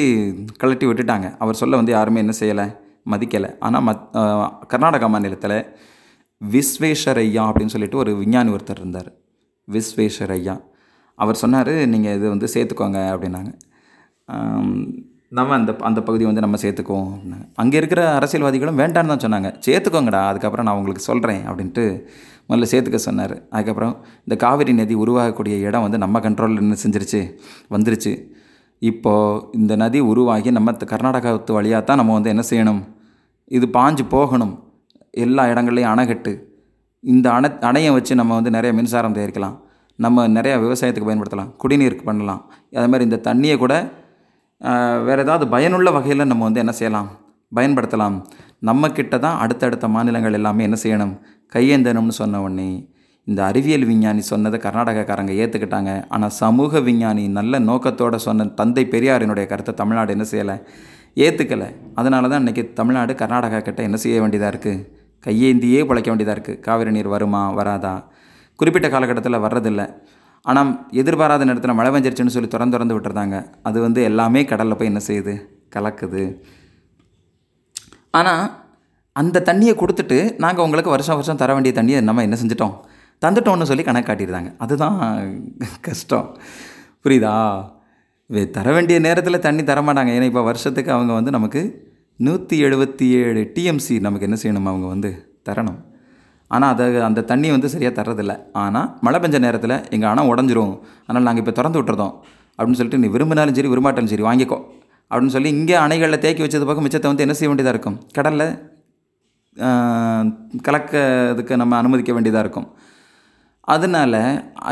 கழட்டி 0.62 0.86
விட்டுட்டாங்க. 0.86 1.28
அவர் 1.44 1.60
சொல்ல 1.62 1.80
வந்து 1.82 1.94
யாருமே 1.98 2.22
என்ன 2.26 2.34
செய்யலை 2.40 2.66
மதிக்கலை. 3.12 3.50
ஆனால் 3.66 3.86
மத் 3.88 4.04
கர்நாடகா 4.72 5.08
மாநிலத்தில் 5.14 5.58
விஸ்வேஸ்வரையா 6.42 7.44
அப்படின்னு 7.50 7.74
சொல்லிட்டு 7.76 8.02
ஒரு 8.04 8.12
விஞ்ஞானி 8.22 8.52
ஒருத்தர் 8.56 8.82
இருந்தார். 8.84 9.10
விஸ்வேஸ்வரையா 9.68 10.56
அவர் 11.24 11.42
சொன்னார் 11.44 11.74
நீங்கள் 11.94 12.16
இது 12.18 12.26
வந்து 12.34 12.48
சேர்த்துக்கோங்க 12.56 13.00
அப்படின்னாங்க. 13.14 13.52
நம்ம 15.38 15.54
அந்த 15.60 15.72
அந்த 15.88 16.00
பகுதி 16.08 16.24
வந்து 16.30 16.44
நம்ம 16.46 16.58
சேர்த்துக்குவோம் 16.64 17.10
அப்படின்னாங்க. 17.14 17.46
அங்கே 17.62 17.78
இருக்கிற 17.82 18.02
அரசியல்வாதிகளும் 18.18 18.80
வேண்டான்னு 18.82 19.12
தான் 19.14 19.24
சொன்னாங்க. 19.26 19.50
சேர்த்துக்கோங்கடா 19.66 20.22
அதுக்கப்புறம் 20.32 20.68
நான் 20.68 20.80
உங்களுக்கு 20.80 21.04
சொல்கிறேன் 21.10 21.44
அப்படின்ட்டு 21.50 21.86
முதல்ல 22.50 22.68
சேர்த்துக்க 22.72 23.00
சொன்னார். 23.08 23.36
அதுக்கப்புறம் 23.54 23.94
இந்த 24.26 24.36
காவிரி 24.44 24.74
நதி 24.80 24.96
உருவாகக்கூடிய 25.04 25.56
இடம் 25.68 25.86
வந்து 25.86 26.00
நம்ம 26.04 26.20
கண்ட்ரோலில் 26.26 26.62
என்ன 26.66 26.78
செஞ்சிருச்சு 26.84 27.22
வந்துருச்சு. 27.76 28.14
இப்போது 28.82 29.42
இந்த 29.60 29.74
நதி 29.84 30.00
உருவாகி 30.12 30.50
நம்ம 30.58 30.78
கர்நாடகாத்து 30.94 31.58
வழியாக 31.60 31.84
தான் 31.90 32.00
நம்ம 32.02 32.16
வந்து 32.18 32.32
என்ன 32.34 32.44
செய்யணும்? 32.52 32.82
இது 33.58 33.66
பாஞ்சு 33.78 34.04
போகணும். 34.16 34.56
எல்லா 35.26 35.44
இடங்கள்லையும் 35.52 35.92
அணைகட்டு. 35.94 36.34
இந்த 37.04 37.28
அணை 37.38 37.50
அணையை 37.70 37.92
வச்சு 37.98 38.14
நம்ம 38.22 38.36
வந்து 38.40 38.52
நிறைய 38.58 38.72
மின்சாரம் 38.78 39.16
தயாரிக்கலாம். 39.18 39.58
நம்ம 40.06 40.28
நிறையா 40.38 40.56
விவசாயத்துக்கு 40.66 41.10
பயன்படுத்தலாம் 41.10 41.52
குடிநீருக்கு 41.62 42.06
பண்ணலாம். 42.10 42.42
அதே 42.78 42.88
மாதிரி 42.92 43.06
இந்த 43.10 43.22
தண்ணியை 43.30 43.56
கூட 43.64 43.74
வேறு 45.08 45.24
ஏதாவது 45.26 45.46
பயனுள்ள 45.54 45.90
வகையில் 45.96 46.30
நம்ம 46.32 46.44
வந்து 46.48 46.62
என்ன 46.64 46.74
செய்யலாம்? 46.80 47.10
பயன்படுத்தலாம். 47.58 48.16
நம்மக்கிட்ட 48.70 49.16
தான் 49.26 49.40
அடுத்தடுத்த 49.44 49.86
மாநிலங்கள் 49.96 50.38
எல்லாமே 50.40 50.62
என்ன 50.68 50.78
செய்யணும்? 50.84 51.14
கையேந்தணும்னு 51.56 52.16
சொன்ன 52.22 52.42
உடனே 52.46 52.70
இந்த 53.28 53.40
அறிவியல் 53.50 53.86
விஞ்ஞானி 53.90 54.22
சொன்னதை 54.32 54.58
கர்நாடகக்காரங்க 54.66 55.34
ஏற்றுக்கிட்டாங்க 55.44 55.92
ஆனால் 56.16 56.34
சமூக 56.42 56.80
விஞ்ஞானி 56.88 57.24
நல்ல 57.38 57.60
நோக்கத்தோடு 57.70 58.20
சொன்ன 58.28 58.48
தந்தை 58.60 58.84
பெரியாரினுடைய 58.94 59.46
கருத்தை 59.52 59.74
தமிழ்நாடு 59.82 60.14
என்ன 60.16 60.26
செய்யலை? 60.32 60.56
ஏற்றுக்கலை 61.26 61.70
அதனால 62.00 62.28
தான் 62.32 62.42
இன்றைக்கி 62.44 62.64
தமிழ்நாடு 62.80 63.14
கர்நாடகா 63.22 63.60
கிட்ட 63.68 63.82
என்ன 63.88 63.98
செய்ய 64.04 64.18
வேண்டியதாக 64.24 64.52
இருக்குது 64.54 64.84
கையேந்தியே 65.24 65.80
பிழைக்க 65.90 66.10
வேண்டியதாக 66.12 66.38
இருக்குது 66.38 66.62
காவிரி 66.68 66.92
நீர் 66.98 67.14
வருமா 67.16 67.42
வராதா? 67.60 67.96
குறிப்பிட்ட 68.58 68.90
காலகட்டத்தில் 68.90 69.34
வர்றதில்லை. 69.34 69.94
ஆனால் 70.42 70.86
எதிர்பாராத 70.92 71.46
நேரத்தில் 71.46 71.74
மழை 71.74 71.92
பெஞ்சிருச்சுன்னு 71.92 72.28
சொல்லி 72.28 72.48
திறந்து 72.48 72.78
திறந்து 72.78 73.00
விட்டுறதாங்க 73.00 73.46
அது 73.64 73.82
வந்து 73.82 74.04
எல்லாமே 74.04 74.46
கடலில் 74.46 74.76
போய் 74.76 74.88
என்ன 74.88 75.00
செய்யுது? 75.08 75.42
கலக்குது. 75.76 76.36
ஆனால் 78.12 78.66
அந்த 79.12 79.42
தண்ணியை 79.46 79.76
கொடுத்துட்டு 79.76 80.38
நாங்கள் 80.38 80.64
உங்களுக்கு 80.64 80.90
வருஷம் 80.90 81.14
வருஷம் 81.14 81.38
தர 81.38 81.54
வேண்டிய 81.54 81.84
தண்ணியை 81.84 82.04
நம்ம 82.04 82.22
என்ன 82.22 82.38
செஞ்சிட்டோம்? 82.44 82.80
தந்துட்டோம்னு 83.26 83.64
சொல்லி 83.64 83.84
கணக்கு 83.84 84.12
காட்டியிருந்தாங்க. 84.12 84.56
அதுதான் 84.58 85.40
கஷ்டம். 85.82 86.38
புரியுதா? 87.04 87.70
வே- 88.30 88.50
தர 88.50 88.72
வேண்டிய 88.72 89.00
நேரத்தில் 89.00 89.40
தண்ணி 89.40 89.62
தரமாட்டாங்க 89.62 90.20
ஏன்னா 90.20 90.24
இப்போ 90.24 90.42
வருஷத்துக்கு 90.42 90.92
அவங்க 90.92 91.14
வந்து 91.14 91.32
நமக்கு 91.32 91.92
நூற்றி 92.18 92.64
எழுபத்தி 92.64 93.10
ஏழு 93.10 93.52
டிஎம்சி 93.56 94.00
நமக்கு 94.00 94.28
என்ன 94.28 94.38
செய்யணும்? 94.44 94.66
அவங்க 94.66 94.88
வந்து 94.88 95.40
தரணும். 95.50 95.96
ஆனால் 96.56 96.72
அதை 96.74 96.86
அந்த 97.08 97.24
தண்ணி 97.32 97.48
வந்து 97.56 97.70
சரியாக 97.74 97.94
தர்றதில்ல. 98.00 98.34
ஆனால் 98.64 98.88
மழை 99.06 99.18
பெஞ்ச 99.24 99.38
நேரத்தில் 99.46 99.76
எங்கள் 99.96 100.10
அணை 100.12 100.24
உடஞ்சிரும். 100.32 100.74
அதனால் 101.06 101.28
நாங்கள் 101.28 101.44
இப்போ 101.44 101.54
திறந்து 101.60 101.80
விட்டுறதோம் 101.80 102.14
அப்படின்னு 102.58 102.80
சொல்லிட்டு 102.80 103.02
நீ 103.04 103.10
விரும்பினாலும் 103.16 103.58
சரி 103.58 103.72
விரும்பாட்டாலும் 103.74 104.12
சரி 104.14 104.26
வாங்கிக்கோ. 104.30 104.60
அப்படின்னு 105.12 105.34
சொல்லி 105.36 105.50
இங்கே 105.58 105.76
அணைகளில் 105.86 106.24
தேக்கி 106.26 106.42
வச்சது 106.46 106.68
பக்கம் 106.70 106.86
மிச்சத்தை 106.88 107.10
வந்து 107.12 107.26
என்ன 107.26 107.36
செய்ய 107.40 107.50
வேண்டியதாக 107.52 107.76
இருக்கும்? 107.76 107.98
கடலில் 108.18 108.48
கலக்கிறதுக்கு 110.68 111.54
நம்ம 111.62 111.76
அனுமதிக்க 111.82 112.12
வேண்டியதாக 112.18 112.44
இருக்கும். 112.46 112.68
அதனால 113.76 114.14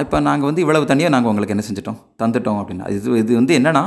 இப்போ 0.04 0.18
நாங்கள் 0.28 0.48
வந்து 0.50 0.62
இவ்வளவு 0.64 0.90
தண்ணியை 0.92 1.10
நாங்கள் 1.16 1.32
உங்களுக்கு 1.32 1.56
என்ன 1.56 1.64
செஞ்சிட்டோம்? 1.68 2.00
தந்துட்டோம் 2.22 2.60
அப்படின்னா. 2.62 2.86
இது 2.98 3.18
இது 3.24 3.32
வந்து 3.40 3.54
என்னென்னா 3.60 3.84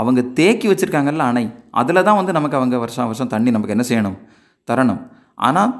அவங்க 0.00 0.20
தேக்கி 0.38 0.66
வச்சுருக்காங்கல்ல 0.70 1.26
அணை 1.30 1.44
அதில் 1.80 2.04
தான் 2.08 2.18
வந்து 2.20 2.32
நமக்கு 2.38 2.58
அவங்க 2.58 2.76
வருஷம் 2.84 3.08
வருஷம் 3.10 3.30
தண்ணி 3.34 3.50
நமக்கு 3.56 3.74
என்ன 3.76 3.84
செய்யணும்? 3.90 4.16
தரணும். 4.68 5.00
ஆனால் 5.48 5.72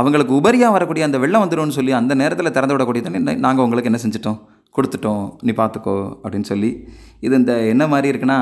அவங்களுக்கு 0.00 0.34
உபரியாக 0.34 0.76
வரக்கூடிய 0.76 1.06
அந்த 1.06 1.18
வெள்ளம் 1.18 1.42
வந்துரும்னு 1.44 1.76
சொல்லி 1.78 1.92
அந்த 1.92 2.14
நேரத்தில் 2.14 2.52
திறந்து 2.52 2.76
விடக்கூடிய 2.76 3.00
தண்ணி 3.00 3.34
நாங்கள் 3.46 3.64
உங்களுக்கு 3.64 3.90
என்ன 3.92 4.00
செஞ்சிட்டோம்? 4.04 4.40
கொடுத்துட்டோம். 4.76 5.22
நீ 5.40 5.52
பார்த்துக்கோ. 5.52 5.94
அப்படின்னு 6.24 6.48
சொல்லி 6.50 6.70
இது 7.20 7.36
இந்த 7.36 7.52
என்ன 7.72 7.86
மாதிரி 7.86 8.18
இருக்குன்னா 8.18 8.38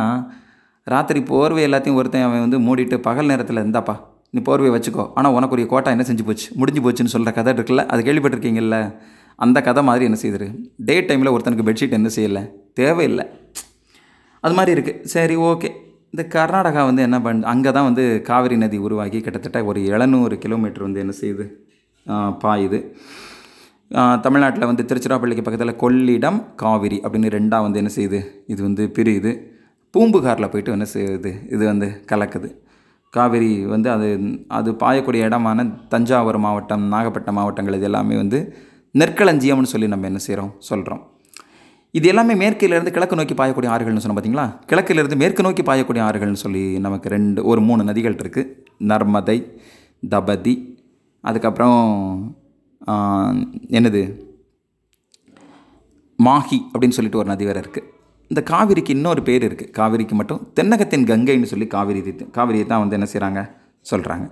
ராத்திரி 0.85 1.23
போர்வை 1.23 1.64
எல்லாத்தையும் 1.64 1.94
ஒருத்தன் 1.94 2.23
அவன் 2.23 2.49
வந்து 2.49 2.59
மூடிட்டு 2.59 2.97
பகல் 2.97 3.27
நேரத்தில் 3.27 3.57
இருந்தாப்பா 3.57 3.97
நீ 4.31 4.40
போர்வையை 4.40 4.75
வச்சுக்கோ. 4.77 5.11
ஆனால் 5.14 5.33
உனக்குரிய 5.33 5.66
கோட்டா 5.66 5.90
என்ன 5.90 6.05
செஞ்சு 6.09 6.25
போச்சு? 6.27 6.51
முடிஞ்சு 6.55 6.81
போச்சுன்னு 6.81 7.14
சொல்கிற 7.14 7.33
கதை 7.33 7.53
இருக்குல்ல? 7.53 7.87
அது 7.87 8.03
கேள்விப்பட்டிருக்கீங்கல்ல? 8.03 8.94
அந்த 9.37 9.61
கதை 9.61 9.83
மாதிரி 9.83 10.05
என்ன 10.05 10.18
செய்யுது? 10.23 10.47
டே 10.77 11.01
டைமில் 11.01 11.35
ஒருத்தனுக்கு 11.35 11.66
பெட்ஷீட் 11.68 11.90
என்ன 11.90 12.09
செய்யலை? 12.16 12.51
தேவையில்லை. 12.75 13.27
அது 14.40 14.55
மாதிரி 14.55 14.81
இருக்குது 14.81 15.01
சரி 15.16 15.37
ஓகே. 15.37 15.71
இந்த 16.14 16.23
கர்நாடகா 16.35 16.83
வந்து 16.88 17.03
என்ன 17.07 17.16
பண் 17.25 17.40
அங்கே 17.53 17.71
தான் 17.77 17.87
வந்து 17.88 18.05
காவிரி 18.29 18.57
நதி 18.62 18.79
உருவாகி 18.87 19.18
கிட்டத்தட்ட 19.25 19.59
ஒரு 19.71 19.81
எழுநூறு 19.94 20.37
கிலோமீட்டர் 20.44 20.87
வந்து 20.87 21.03
என்ன 21.05 21.14
செய்யுது? 21.21 21.44
பாயுது. 22.42 22.79
தமிழ்நாட்டில் 24.25 24.68
வந்து 24.71 24.87
திருச்சிராப்பள்ளிக்கு 24.88 25.44
பக்கத்தில் 25.44 25.81
கொள்ளிடம் 25.83 26.38
காவிரி 26.62 26.99
அப்படின்னு 27.05 27.29
ரெண்டாக 27.37 27.66
வந்து 27.66 27.81
என்ன 27.83 27.90
செய்யுது? 27.97 28.21
இது 28.53 28.61
வந்து 28.68 28.85
பிரியுது. 28.97 29.33
பூம்புகாரில் 29.94 30.51
போயிட்டு 30.53 30.75
என்ன 30.77 30.88
செய்யுது? 30.94 31.33
இது 31.55 31.62
வந்து 31.73 31.88
கலக்குது. 32.12 32.51
காவிரி 33.14 33.53
வந்து 33.75 33.88
அது 33.97 34.09
அது 34.59 34.71
பாயக்கூடிய 34.83 35.29
இடமான 35.29 35.64
தஞ்சாவூர் 35.94 36.38
மாவட்டம் 36.47 36.85
நாகப்பட்டினம் 36.94 37.38
மாவட்டங்கள் 37.40 37.79
இது 37.79 37.88
எல்லாமே 37.90 38.16
வந்து 38.23 38.40
நெற்களஞ்சியம்னு 38.94 39.73
சொல்லி 39.75 39.88
நம்ம 39.94 40.07
என்ன 40.11 40.21
செய்கிறோம் 40.27 40.53
சொல்கிறோம் 40.71 41.03
இது 41.99 42.09
எல்லாமே 42.09 42.35
மேற்கிலிருந்து 42.35 42.93
கிழக்கு 42.93 43.17
நோக்கி 43.17 43.35
பாயக்கூடிய 43.35 43.69
ஆறுகள்னு 43.71 44.01
சொன்னோம் 44.01 44.19
பார்த்தீங்களா 44.19 44.47
கிழக்கிலிருந்து 44.67 45.17
மேற்கு 45.17 45.43
நோக்கி 45.43 45.63
பாயக்கூடிய 45.63 46.03
ஆறுகள்னு 46.05 46.35
சொல்லி 46.37 46.79
நமக்கு 46.79 47.09
ரெண்டு 47.09 47.45
ஒரு 47.45 47.61
மூணு 47.61 47.85
நதிகள் 47.85 48.19
இருக்குது 48.19 48.51
நர்மதை 48.83 49.39
தபதி 50.11 50.55
அதுக்கப்புறம் 51.25 51.79
என்னது? 53.71 54.03
மாஹி 56.19 56.59
அப்படின்னு 56.73 56.91
சொல்லிட்டு 56.91 57.19
ஒரு 57.19 57.29
நதி 57.29 57.45
வேறு 57.45 57.61
இருக்குது 57.61 57.87
இந்த 58.31 58.41
காவிரிக்கு 58.43 58.91
இன்னொரு 58.91 59.23
பேர் 59.23 59.45
இருக்குது 59.45 59.71
காவிரிக்கு 59.71 60.15
மட்டும் 60.15 60.41
தென்னகத்தின் 60.55 61.07
கங்கைன்னு 61.07 61.45
சொல்லி 61.45 61.67
காவிரி 61.67 62.01
காவிரியை 62.33 62.67
தான் 62.67 62.81
வந்து 62.81 62.95
என்ன 62.95 63.07
செய்கிறாங்க 63.07 63.43
சொல்கிறாங்க 63.87 64.27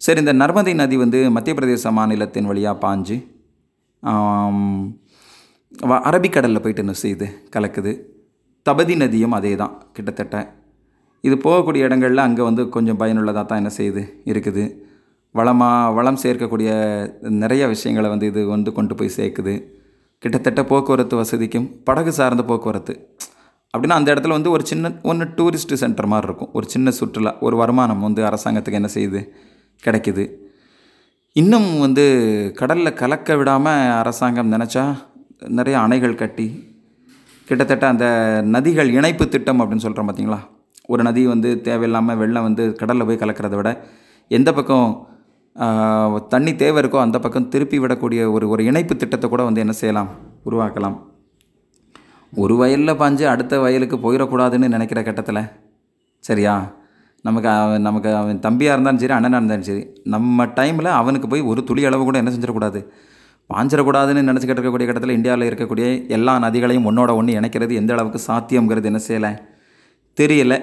சரி 0.00 0.20
இந்த 0.20 0.32
நர்மதை 0.32 0.74
நதி 0.74 0.96
வந்து 0.96 1.30
மத்திய 1.30 1.54
பிரதேச 1.54 1.90
மாநிலத்தின் 1.90 2.44
வழியாக 2.44 2.76
பாஞ்சு 2.78 3.16
அரபிக்கடலில் 5.80 6.60
போயிட்டு 6.60 6.82
என்ன 6.82 6.94
செய்யுது? 7.02 7.26
கலக்குது. 7.56 7.92
தபதி 8.62 8.96
நதியும் 8.96 9.32
அதே 9.32 9.56
தான் 9.56 9.82
கிட்டத்தட்ட. 9.92 10.54
இது 11.24 11.34
போகக்கூடிய 11.34 11.86
இடங்கள்ல 11.88 12.16
அங்கே 12.16 12.42
வந்து 12.42 12.68
கொஞ்சம் 12.68 12.96
பயனுள்ளதாக 12.96 13.46
தான் 13.46 13.56
என்ன 13.56 13.72
செய்யுது? 13.78 14.02
இருக்குது. 14.26 14.64
வளமாக 15.32 15.92
வளம் 15.92 16.18
சேர்க்கக்கூடிய 16.24 16.70
நிறைய 17.22 17.66
விஷயங்களை 17.66 18.10
வந்து 18.10 18.26
இது 18.26 18.46
வந்து 18.46 18.72
கொண்டு 18.72 18.94
போய் 18.94 19.16
சேர்க்குது. 19.16 19.54
கிட்டத்தட்ட 20.18 20.64
போக்குவரத்து 20.64 21.16
வசதிக்கும் 21.16 21.82
படகு 21.84 22.12
சார்ந்த 22.12 22.42
போக்குவரத்து. 22.42 22.94
அப்படின்னா 23.74 23.88
அந்த 23.88 24.14
இடத்துல 24.14 24.28
வந்து 24.28 24.50
ஒரு 24.50 24.64
சின்ன 24.66 24.94
ஒன்று 25.02 25.24
டூரிஸ்ட் 25.38 25.74
சென்டர் 25.74 26.06
மாதிரி 26.06 26.26
இருக்கும். 26.26 26.50
ஒரு 26.52 26.66
சின்ன 26.68 26.90
சுற்றுலா 26.90 27.38
ஒரு 27.40 27.56
வருமானம் 27.56 28.00
வந்து 28.00 28.22
அரசாங்கத்துக்கு 28.22 28.80
என்ன 28.82 28.90
செய்யுது? 28.94 29.32
கிடைக்குது. 29.86 30.40
இன்னும் 31.32 31.78
வந்து 31.78 32.04
கடலில் 32.54 32.94
கலக்க 32.94 33.36
விடாமல் 33.36 33.90
அரசாங்கம் 34.00 34.52
நினச்சா 34.52 34.96
நிறைய 35.58 35.76
அணைகள் 35.78 36.20
கட்டி 36.22 36.46
கிட்டத்தட்ட 37.48 37.84
அந்த 37.88 38.06
நதிகள் 38.54 38.90
இணைப்பு 38.98 39.24
திட்டம் 39.28 39.60
அப்படின்னு 39.62 39.84
சொல்கிறோம் 39.86 40.08
பார்த்தீங்களா 40.08 40.38
ஒரு 40.86 41.02
நதி 41.02 41.22
வந்து 41.26 41.60
தேவையில்லாமல் 41.60 42.18
வெள்ளம் 42.20 42.46
வந்து 42.48 42.64
கடலில் 42.80 43.06
போய் 43.08 43.22
கலக்கிறத 43.22 43.56
விட 43.60 43.70
எந்த 44.30 44.52
பக்கம் 44.52 44.88
தண்ணி 46.34 46.52
தேவை 46.62 46.78
இருக்கோ 46.82 46.98
அந்த 47.04 47.18
பக்கம் 47.18 47.48
திருப்பி 47.54 47.78
விடக்கூடிய 47.78 48.20
ஒரு 48.34 48.44
ஒரு 48.48 48.62
இணைப்பு 48.70 48.94
திட்டத்தை 48.96 49.26
கூட 49.30 49.42
வந்து 49.48 49.62
என்ன 49.64 49.74
செய்யலாம்? 49.80 50.10
உருவாக்கலாம். 50.48 50.96
ஒரு 52.32 52.54
வயலில் 52.60 52.98
பாஞ்சு 53.00 53.24
அடுத்த 53.32 53.58
வயலுக்கு 53.64 53.96
போயிடக்கூடாதுன்னு 54.04 54.72
நினைக்கிற 54.74 55.02
கட்டத்தில் 55.08 55.42
சரியா? 56.24 56.54
நமக்கு 57.24 57.48
அவன் 57.48 57.84
நமக்கு 57.88 58.10
அவன் 58.20 58.40
தம்பியாக 58.46 58.74
இருந்தாலும் 58.76 59.00
சரி 59.02 59.14
அண்ணனாக 59.16 59.40
இருந்தாலும் 59.40 59.68
சரி 59.70 59.82
நம்ம 60.14 60.46
டைமில் 60.58 60.90
அவனுக்கு 61.00 61.28
போய் 61.32 61.48
ஒரு 61.50 61.60
துளி 61.68 61.84
அளவு 61.88 62.04
கூட 62.04 62.18
என்ன 62.22 62.32
செஞ்சிடக்கூடாது? 62.36 62.80
பாஞ்சிடக்கூடாதுன்னு 63.50 64.28
நினச்சிக்கிட்டு 64.28 64.60
இருக்கக்கூடிய 64.60 64.86
கட்டத்தில் 64.86 65.16
இந்தியாவில் 65.16 65.48
இருக்கக்கூடிய 65.48 66.08
எல்லா 66.08 66.38
நதிகளையும் 66.38 66.86
ஒன்றோட 66.90 67.14
ஒன்று 67.14 67.40
இணைக்கிறது 67.40 67.72
எந்த 67.72 67.92
அளவுக்கு 67.92 68.20
சாத்தியங்கிறது 68.26 68.84
என்ன 68.84 69.00
செய்யலை? 69.08 69.32
தெரியல. 70.20 70.54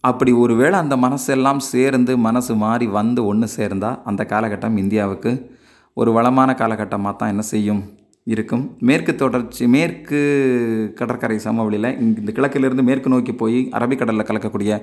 அப்படி 0.00 0.32
ஒருவேளை 0.32 0.78
அந்த 0.78 0.96
மனசெல்லாம் 0.96 1.58
சேர்ந்து 1.58 2.18
மனசு 2.18 2.54
மாறி 2.54 2.86
வந்து 2.86 3.26
ஒன்று 3.26 3.48
சேர்ந்தால் 3.48 4.00
அந்த 4.04 4.24
காலகட்டம் 4.24 4.76
இந்தியாவுக்கு 4.76 5.50
ஒரு 5.94 6.12
வளமான 6.12 6.54
காலகட்டமாக 6.54 7.16
தான் 7.16 7.28
என்ன 7.28 7.42
செய்யும்? 7.42 7.82
இருக்கும். 8.26 8.76
மேற்கு 8.80 9.14
தொடர்ச்சி 9.14 9.66
மேற்கு 9.66 10.20
கடற்கரை 10.94 11.38
சமவெளியில் 11.38 12.00
இந்த 12.00 12.32
கிழக்கிலிருந்து 12.32 12.82
மேற்கு 12.82 13.10
நோக்கி 13.10 13.34
போய் 13.34 13.68
அரபிக்கடலில் 13.72 14.28
கலக்கக்கூடிய 14.30 14.82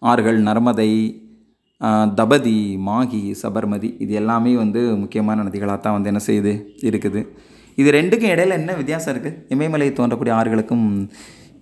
ஆறுகள் 0.00 0.38
நர்மதை 0.40 0.90
தபதி 2.18 2.58
மாகி 2.88 3.22
சபர்மதி 3.42 3.88
இது 4.04 4.12
எல்லாமே 4.20 4.52
வந்து 4.62 4.80
முக்கியமான 5.02 5.44
நதிகளாக 5.46 5.78
தான் 5.86 5.96
வந்து 5.96 6.10
என்ன 6.12 6.20
செய்யுது 6.28 6.52
இருக்குது. 6.88 7.22
இது 7.80 7.88
ரெண்டுக்கும் 7.98 8.32
இடையில 8.34 8.58
என்ன 8.60 8.74
வித்தியாசம் 8.80 9.12
இருக்குது 9.14 9.38
இமயமலை 9.54 9.88
தோன்றக்கூடிய 9.98 10.34
ஆறுகளுக்கும் 10.40 10.84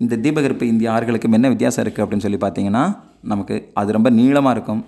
இந்த 0.05 0.15
தீபகற்ப 0.25 0.65
இந்திய 0.73 0.89
ஆறுகளுக்கும் 0.97 1.37
என்ன 1.39 1.49
வித்தியாசம் 1.55 1.83
இருக்குது 1.85 2.05
அப்படின்னு 2.05 2.27
சொல்லி 2.27 2.41
பார்த்தீங்கன்னா 2.45 2.85
நமக்கு 3.33 3.57
அது 3.81 3.97
ரொம்ப 3.97 4.11
நீளமாக 4.19 4.55
இருக்கும் 4.57 4.83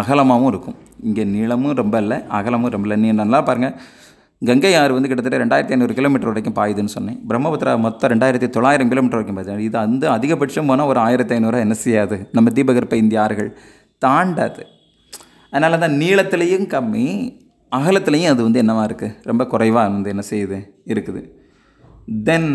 அகலமாகவும் 0.00 0.50
இருக்கும். 0.52 0.76
இங்கே 1.08 1.24
நீளமும் 1.34 1.78
ரொம்ப 1.82 1.96
இல்லை 2.04 2.18
அகலமும் 2.38 2.72
ரொம்ப 2.74 2.86
இல்லை 2.88 2.98
நீ 3.04 3.08
நல்லா 3.22 3.38
பாருங்கள் 3.48 3.74
கங்கை 4.48 4.72
ஆறு 4.80 4.92
வந்து 4.96 5.08
கிட்டத்தட்ட 5.10 5.38
ரெண்டாயிரத்தி 5.42 5.74
ஐநூறு 5.74 5.94
கிலோமீட்டர் 5.96 6.30
வரைக்கும் 6.30 6.54
பாயுதுன்னு 6.58 6.92
சொன்னேன். 6.94 7.18
பிரம்மபுத்திரா 7.30 7.72
மொத்தம் 7.86 8.10
ரெண்டாயிரத்தி 8.12 8.48
தொள்ளாயிரம் 8.54 8.90
கிலோமீட்டர் 8.92 9.18
வரைக்கும் 9.18 9.38
பாயுது. 9.38 9.64
இது 9.68 9.76
வந்து 9.78 10.06
அதிகபட்சம் 10.16 10.70
போனால் 10.70 10.90
ஒரு 10.92 11.00
ஆயிரத்தி 11.06 11.34
ஐநூறுரூவா 11.36 11.64
என்ன 11.66 11.76
செய்யாது? 11.84 12.16
நம்ம 12.36 12.50
தீபகற்ப 12.58 12.96
இந்திய 13.02 13.20
ஆறுகள். 13.24 13.50
தாண்டாது. 14.04 14.62
அதனால 15.52 15.78
தான் 15.84 15.96
நீளத்துலேயும் 16.02 16.66
கம்மி 16.74 17.06
அகலத்துலேயும் 17.78 18.32
அது 18.32 18.42
வந்து 18.46 18.62
என்னவாக 18.62 18.88
இருக்குது 18.88 19.16
ரொம்ப 19.30 19.42
குறைவாக 19.52 19.92
வந்து 19.96 20.12
என்ன 20.14 20.22
செய்யுது? 20.32 20.58
இருக்குது. 20.92 21.22
தென் 22.28 22.52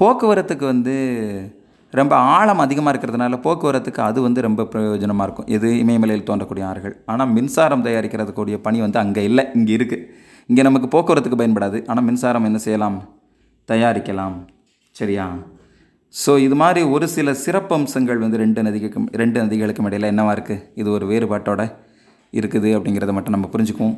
போக்குவரத்துக்கு 0.00 0.64
வந்து 0.72 0.94
ரொம்ப 2.00 2.14
ஆழம் 2.34 2.62
அதிகமாக 2.64 2.92
இருக்கிறதுனால 2.92 3.38
போக்குவரத்துக்கு 3.46 4.00
அது 4.08 4.18
வந்து 4.26 4.40
ரொம்ப 4.46 4.62
பிரயோஜனமாக 4.72 5.26
இருக்கும். 5.26 5.48
இது 5.56 5.68
இமயமலையில் 5.82 6.28
தோன்றக்கூடிய 6.30 6.64
ஆறுகள். 6.70 6.94
ஆனால் 7.12 7.32
மின்சாரம் 7.36 7.84
தயாரிக்கிறதுக்கூடிய 7.86 8.58
பணி 8.66 8.78
வந்து 8.84 8.98
அங்கே 9.02 9.24
இல்லை 9.30 9.44
இங்கே 9.58 9.74
இருக்குது 9.78 10.06
இங்கே 10.50 10.62
நமக்கு 10.68 10.88
போக்குவரத்துக்கு 10.94 11.40
பயன்படாது. 11.42 11.80
ஆனால் 11.90 12.06
மின்சாரம் 12.08 12.48
என்ன 12.50 12.60
செய்யலாம்? 12.66 12.98
தயாரிக்கலாம். 13.68 14.38
சரியா? 14.96 15.26
ஸோ 16.20 16.32
இது 16.46 16.56
மாதிரி 16.62 16.80
ஒரு 16.94 17.06
சில 17.14 17.32
சிறப்பம்சங்கள் 17.42 18.18
வந்து 18.22 18.40
ரெண்டு 18.42 18.60
நதிகளுக்கும் 18.66 19.06
ரெண்டு 19.20 19.38
நதிகளுக்கும் 19.42 19.86
இடையில் 19.88 20.08
என்னவாக 20.12 20.34
இருக்குது 20.36 20.64
இது 20.80 20.88
ஒரு 20.96 21.04
வேறுபாட்டோட 21.10 21.62
இருக்குது 22.38 22.68
அப்படிங்கிறத 22.76 23.12
மட்டும் 23.16 23.34
நம்ம 23.36 23.48
புரிஞ்சுக்குவோம். 23.54 23.96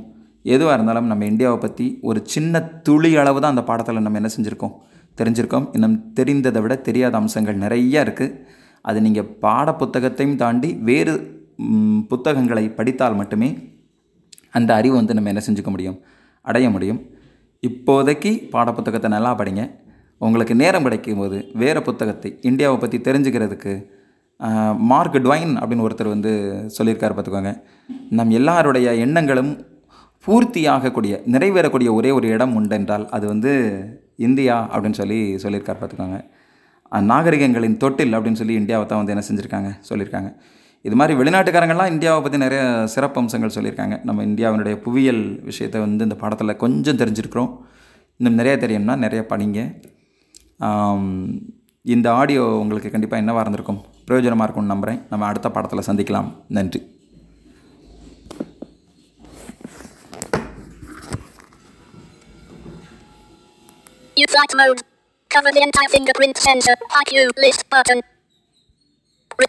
எதுவாக 0.55 0.77
இருந்தாலும் 0.77 1.11
நம்ம 1.11 1.27
இந்தியாவை 1.33 1.59
பற்றி 1.65 1.87
ஒரு 2.09 2.21
சின்ன 2.35 2.61
துளி 2.87 3.11
அளவு 3.23 3.39
தான் 3.43 3.55
அந்த 3.55 3.65
பாடத்தில் 3.71 4.05
நம்ம 4.07 4.21
என்ன 4.21 4.31
செஞ்சுருக்கோம்? 4.37 4.75
தெரிஞ்சிருக்கோம். 5.19 5.67
இன்னும் 5.77 5.97
தெரிந்ததை 6.19 6.61
விட 6.65 6.75
தெரியாத 6.89 7.15
அம்சங்கள் 7.21 7.63
நிறைய 7.65 8.05
இருக்குது 8.07 8.37
அது 8.89 8.99
நீங்கள் 9.07 9.31
பாட 9.45 9.69
புத்தகத்தையும் 9.83 10.41
தாண்டி 10.43 10.71
வேறு 10.89 11.15
புத்தகங்களை 12.13 12.65
படித்தால் 12.79 13.21
மட்டுமே 13.21 13.49
அந்த 14.59 14.71
அறிவு 14.81 14.95
வந்து 15.01 15.17
நம்ம 15.17 15.31
என்ன 15.33 15.43
செஞ்சுக்க 15.47 15.71
முடியும்? 15.75 15.97
அடைய 16.45 16.67
முடியும். 16.75 17.01
இப்போதைக்கு 17.63 18.31
பாடப்புத்தகத்தை 18.55 19.11
நல்லா 19.17 19.33
படிங்க. 19.41 19.63
உங்களுக்கு 20.27 20.55
நேரம் 20.63 20.87
கிடைக்கும் 20.87 21.21
போது 21.23 21.39
வேறு 21.63 21.81
புத்தகத்தை 21.89 22.31
இந்தியாவை 22.51 22.77
பற்றி 22.83 22.99
தெரிஞ்சுக்கிறதுக்கு 23.09 23.73
மார்க் 24.91 25.19
டுவைன் 25.25 25.53
அப்படின்னு 25.61 25.87
ஒருத்தர் 25.87 26.15
வந்து 26.15 26.33
சொல்லியிருக்காரு 26.77 27.15
பார்த்துக்கோங்க. 27.17 27.53
நம் 28.19 28.33
எல்லாருடைய 28.39 28.89
எண்ணங்களும் 29.05 29.53
பூர்த்தியாகக்கூடிய 30.27 31.15
நிறைவேறக்கூடிய 31.35 31.89
ஒரே 31.99 32.11
ஒரு 32.19 32.27
இடம் 32.35 32.55
உண்டென்றால் 32.61 33.05
அது 33.17 33.25
வந்து 33.33 33.53
இந்தியா 34.27 34.57
அப்படின்னு 34.73 35.01
சொல்லி 35.01 35.21
சொல்லியிருக்கார் 35.45 35.81
பார்த்துக்கோங்க. 35.81 36.19
நாகரிகங்களின் 37.11 37.79
தொட்டில் 37.83 38.17
அப்படின்னு 38.17 38.41
சொல்லி 38.41 38.57
இந்தியாவை 38.61 38.85
தான் 38.87 39.01
வந்து 39.01 39.15
என்ன 39.15 39.25
செஞ்சுருக்காங்க? 39.29 39.71
சொல்லியிருக்காங்க. 39.89 40.31
இது 40.89 40.97
மாதிரி 41.01 41.15
வெளிநாட்டுக்காரங்கள்லாம் 41.21 41.93
இந்தியாவை 41.95 42.21
பற்றி 42.25 42.39
நிறைய 42.45 42.63
சிறப்பம்சங்கள் 42.95 43.55
சொல்லியிருக்காங்க. 43.57 43.97
நம்ம 44.09 44.25
இந்தியாவினுடைய 44.31 44.77
புவியியல் 44.87 45.23
விஷயத்தை 45.51 45.79
வந்து 45.87 46.07
இந்த 46.09 46.17
பாடத்தில் 46.23 46.61
கொஞ்சம் 46.65 47.01
தெரிஞ்சிருக்கிறோம். 47.03 47.51
இன்னும் 48.21 48.39
நிறைய 48.41 48.57
தெரியும்னா 48.65 48.97
நிறைய 49.05 49.23
படிங்க. 49.33 49.61
இந்த 51.83 52.13
ஆடியோ 52.13 52.45
உங்களுக்கு 52.59 52.91
கண்டிப்பாக 52.91 53.23
என்னவாக 53.23 53.45
இருந்திருக்கும் 53.45 53.81
பிரயோஜனமாக 54.07 54.47
இருக்கும்னு 54.47 54.75
நம்புகிறேன் 54.75 55.01
நம்ம 55.11 55.27
அடுத்த 55.27 55.49
பாடத்தில் 55.51 55.89
சந்திக்கலாம் 55.91 56.31
நன்றி 56.49 56.83
flight 64.35 64.55
mode. 64.55 64.81
Cover 65.31 65.53
the 65.53 65.63
entire 65.63 65.91
fingerprint 65.91 66.37
sensor. 66.39 66.77
IQ 67.01 67.31
list 67.37 67.69
button. 67.71 68.01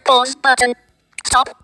Pause 0.04 0.36
button. 0.36 0.74
Stop. 1.28 1.64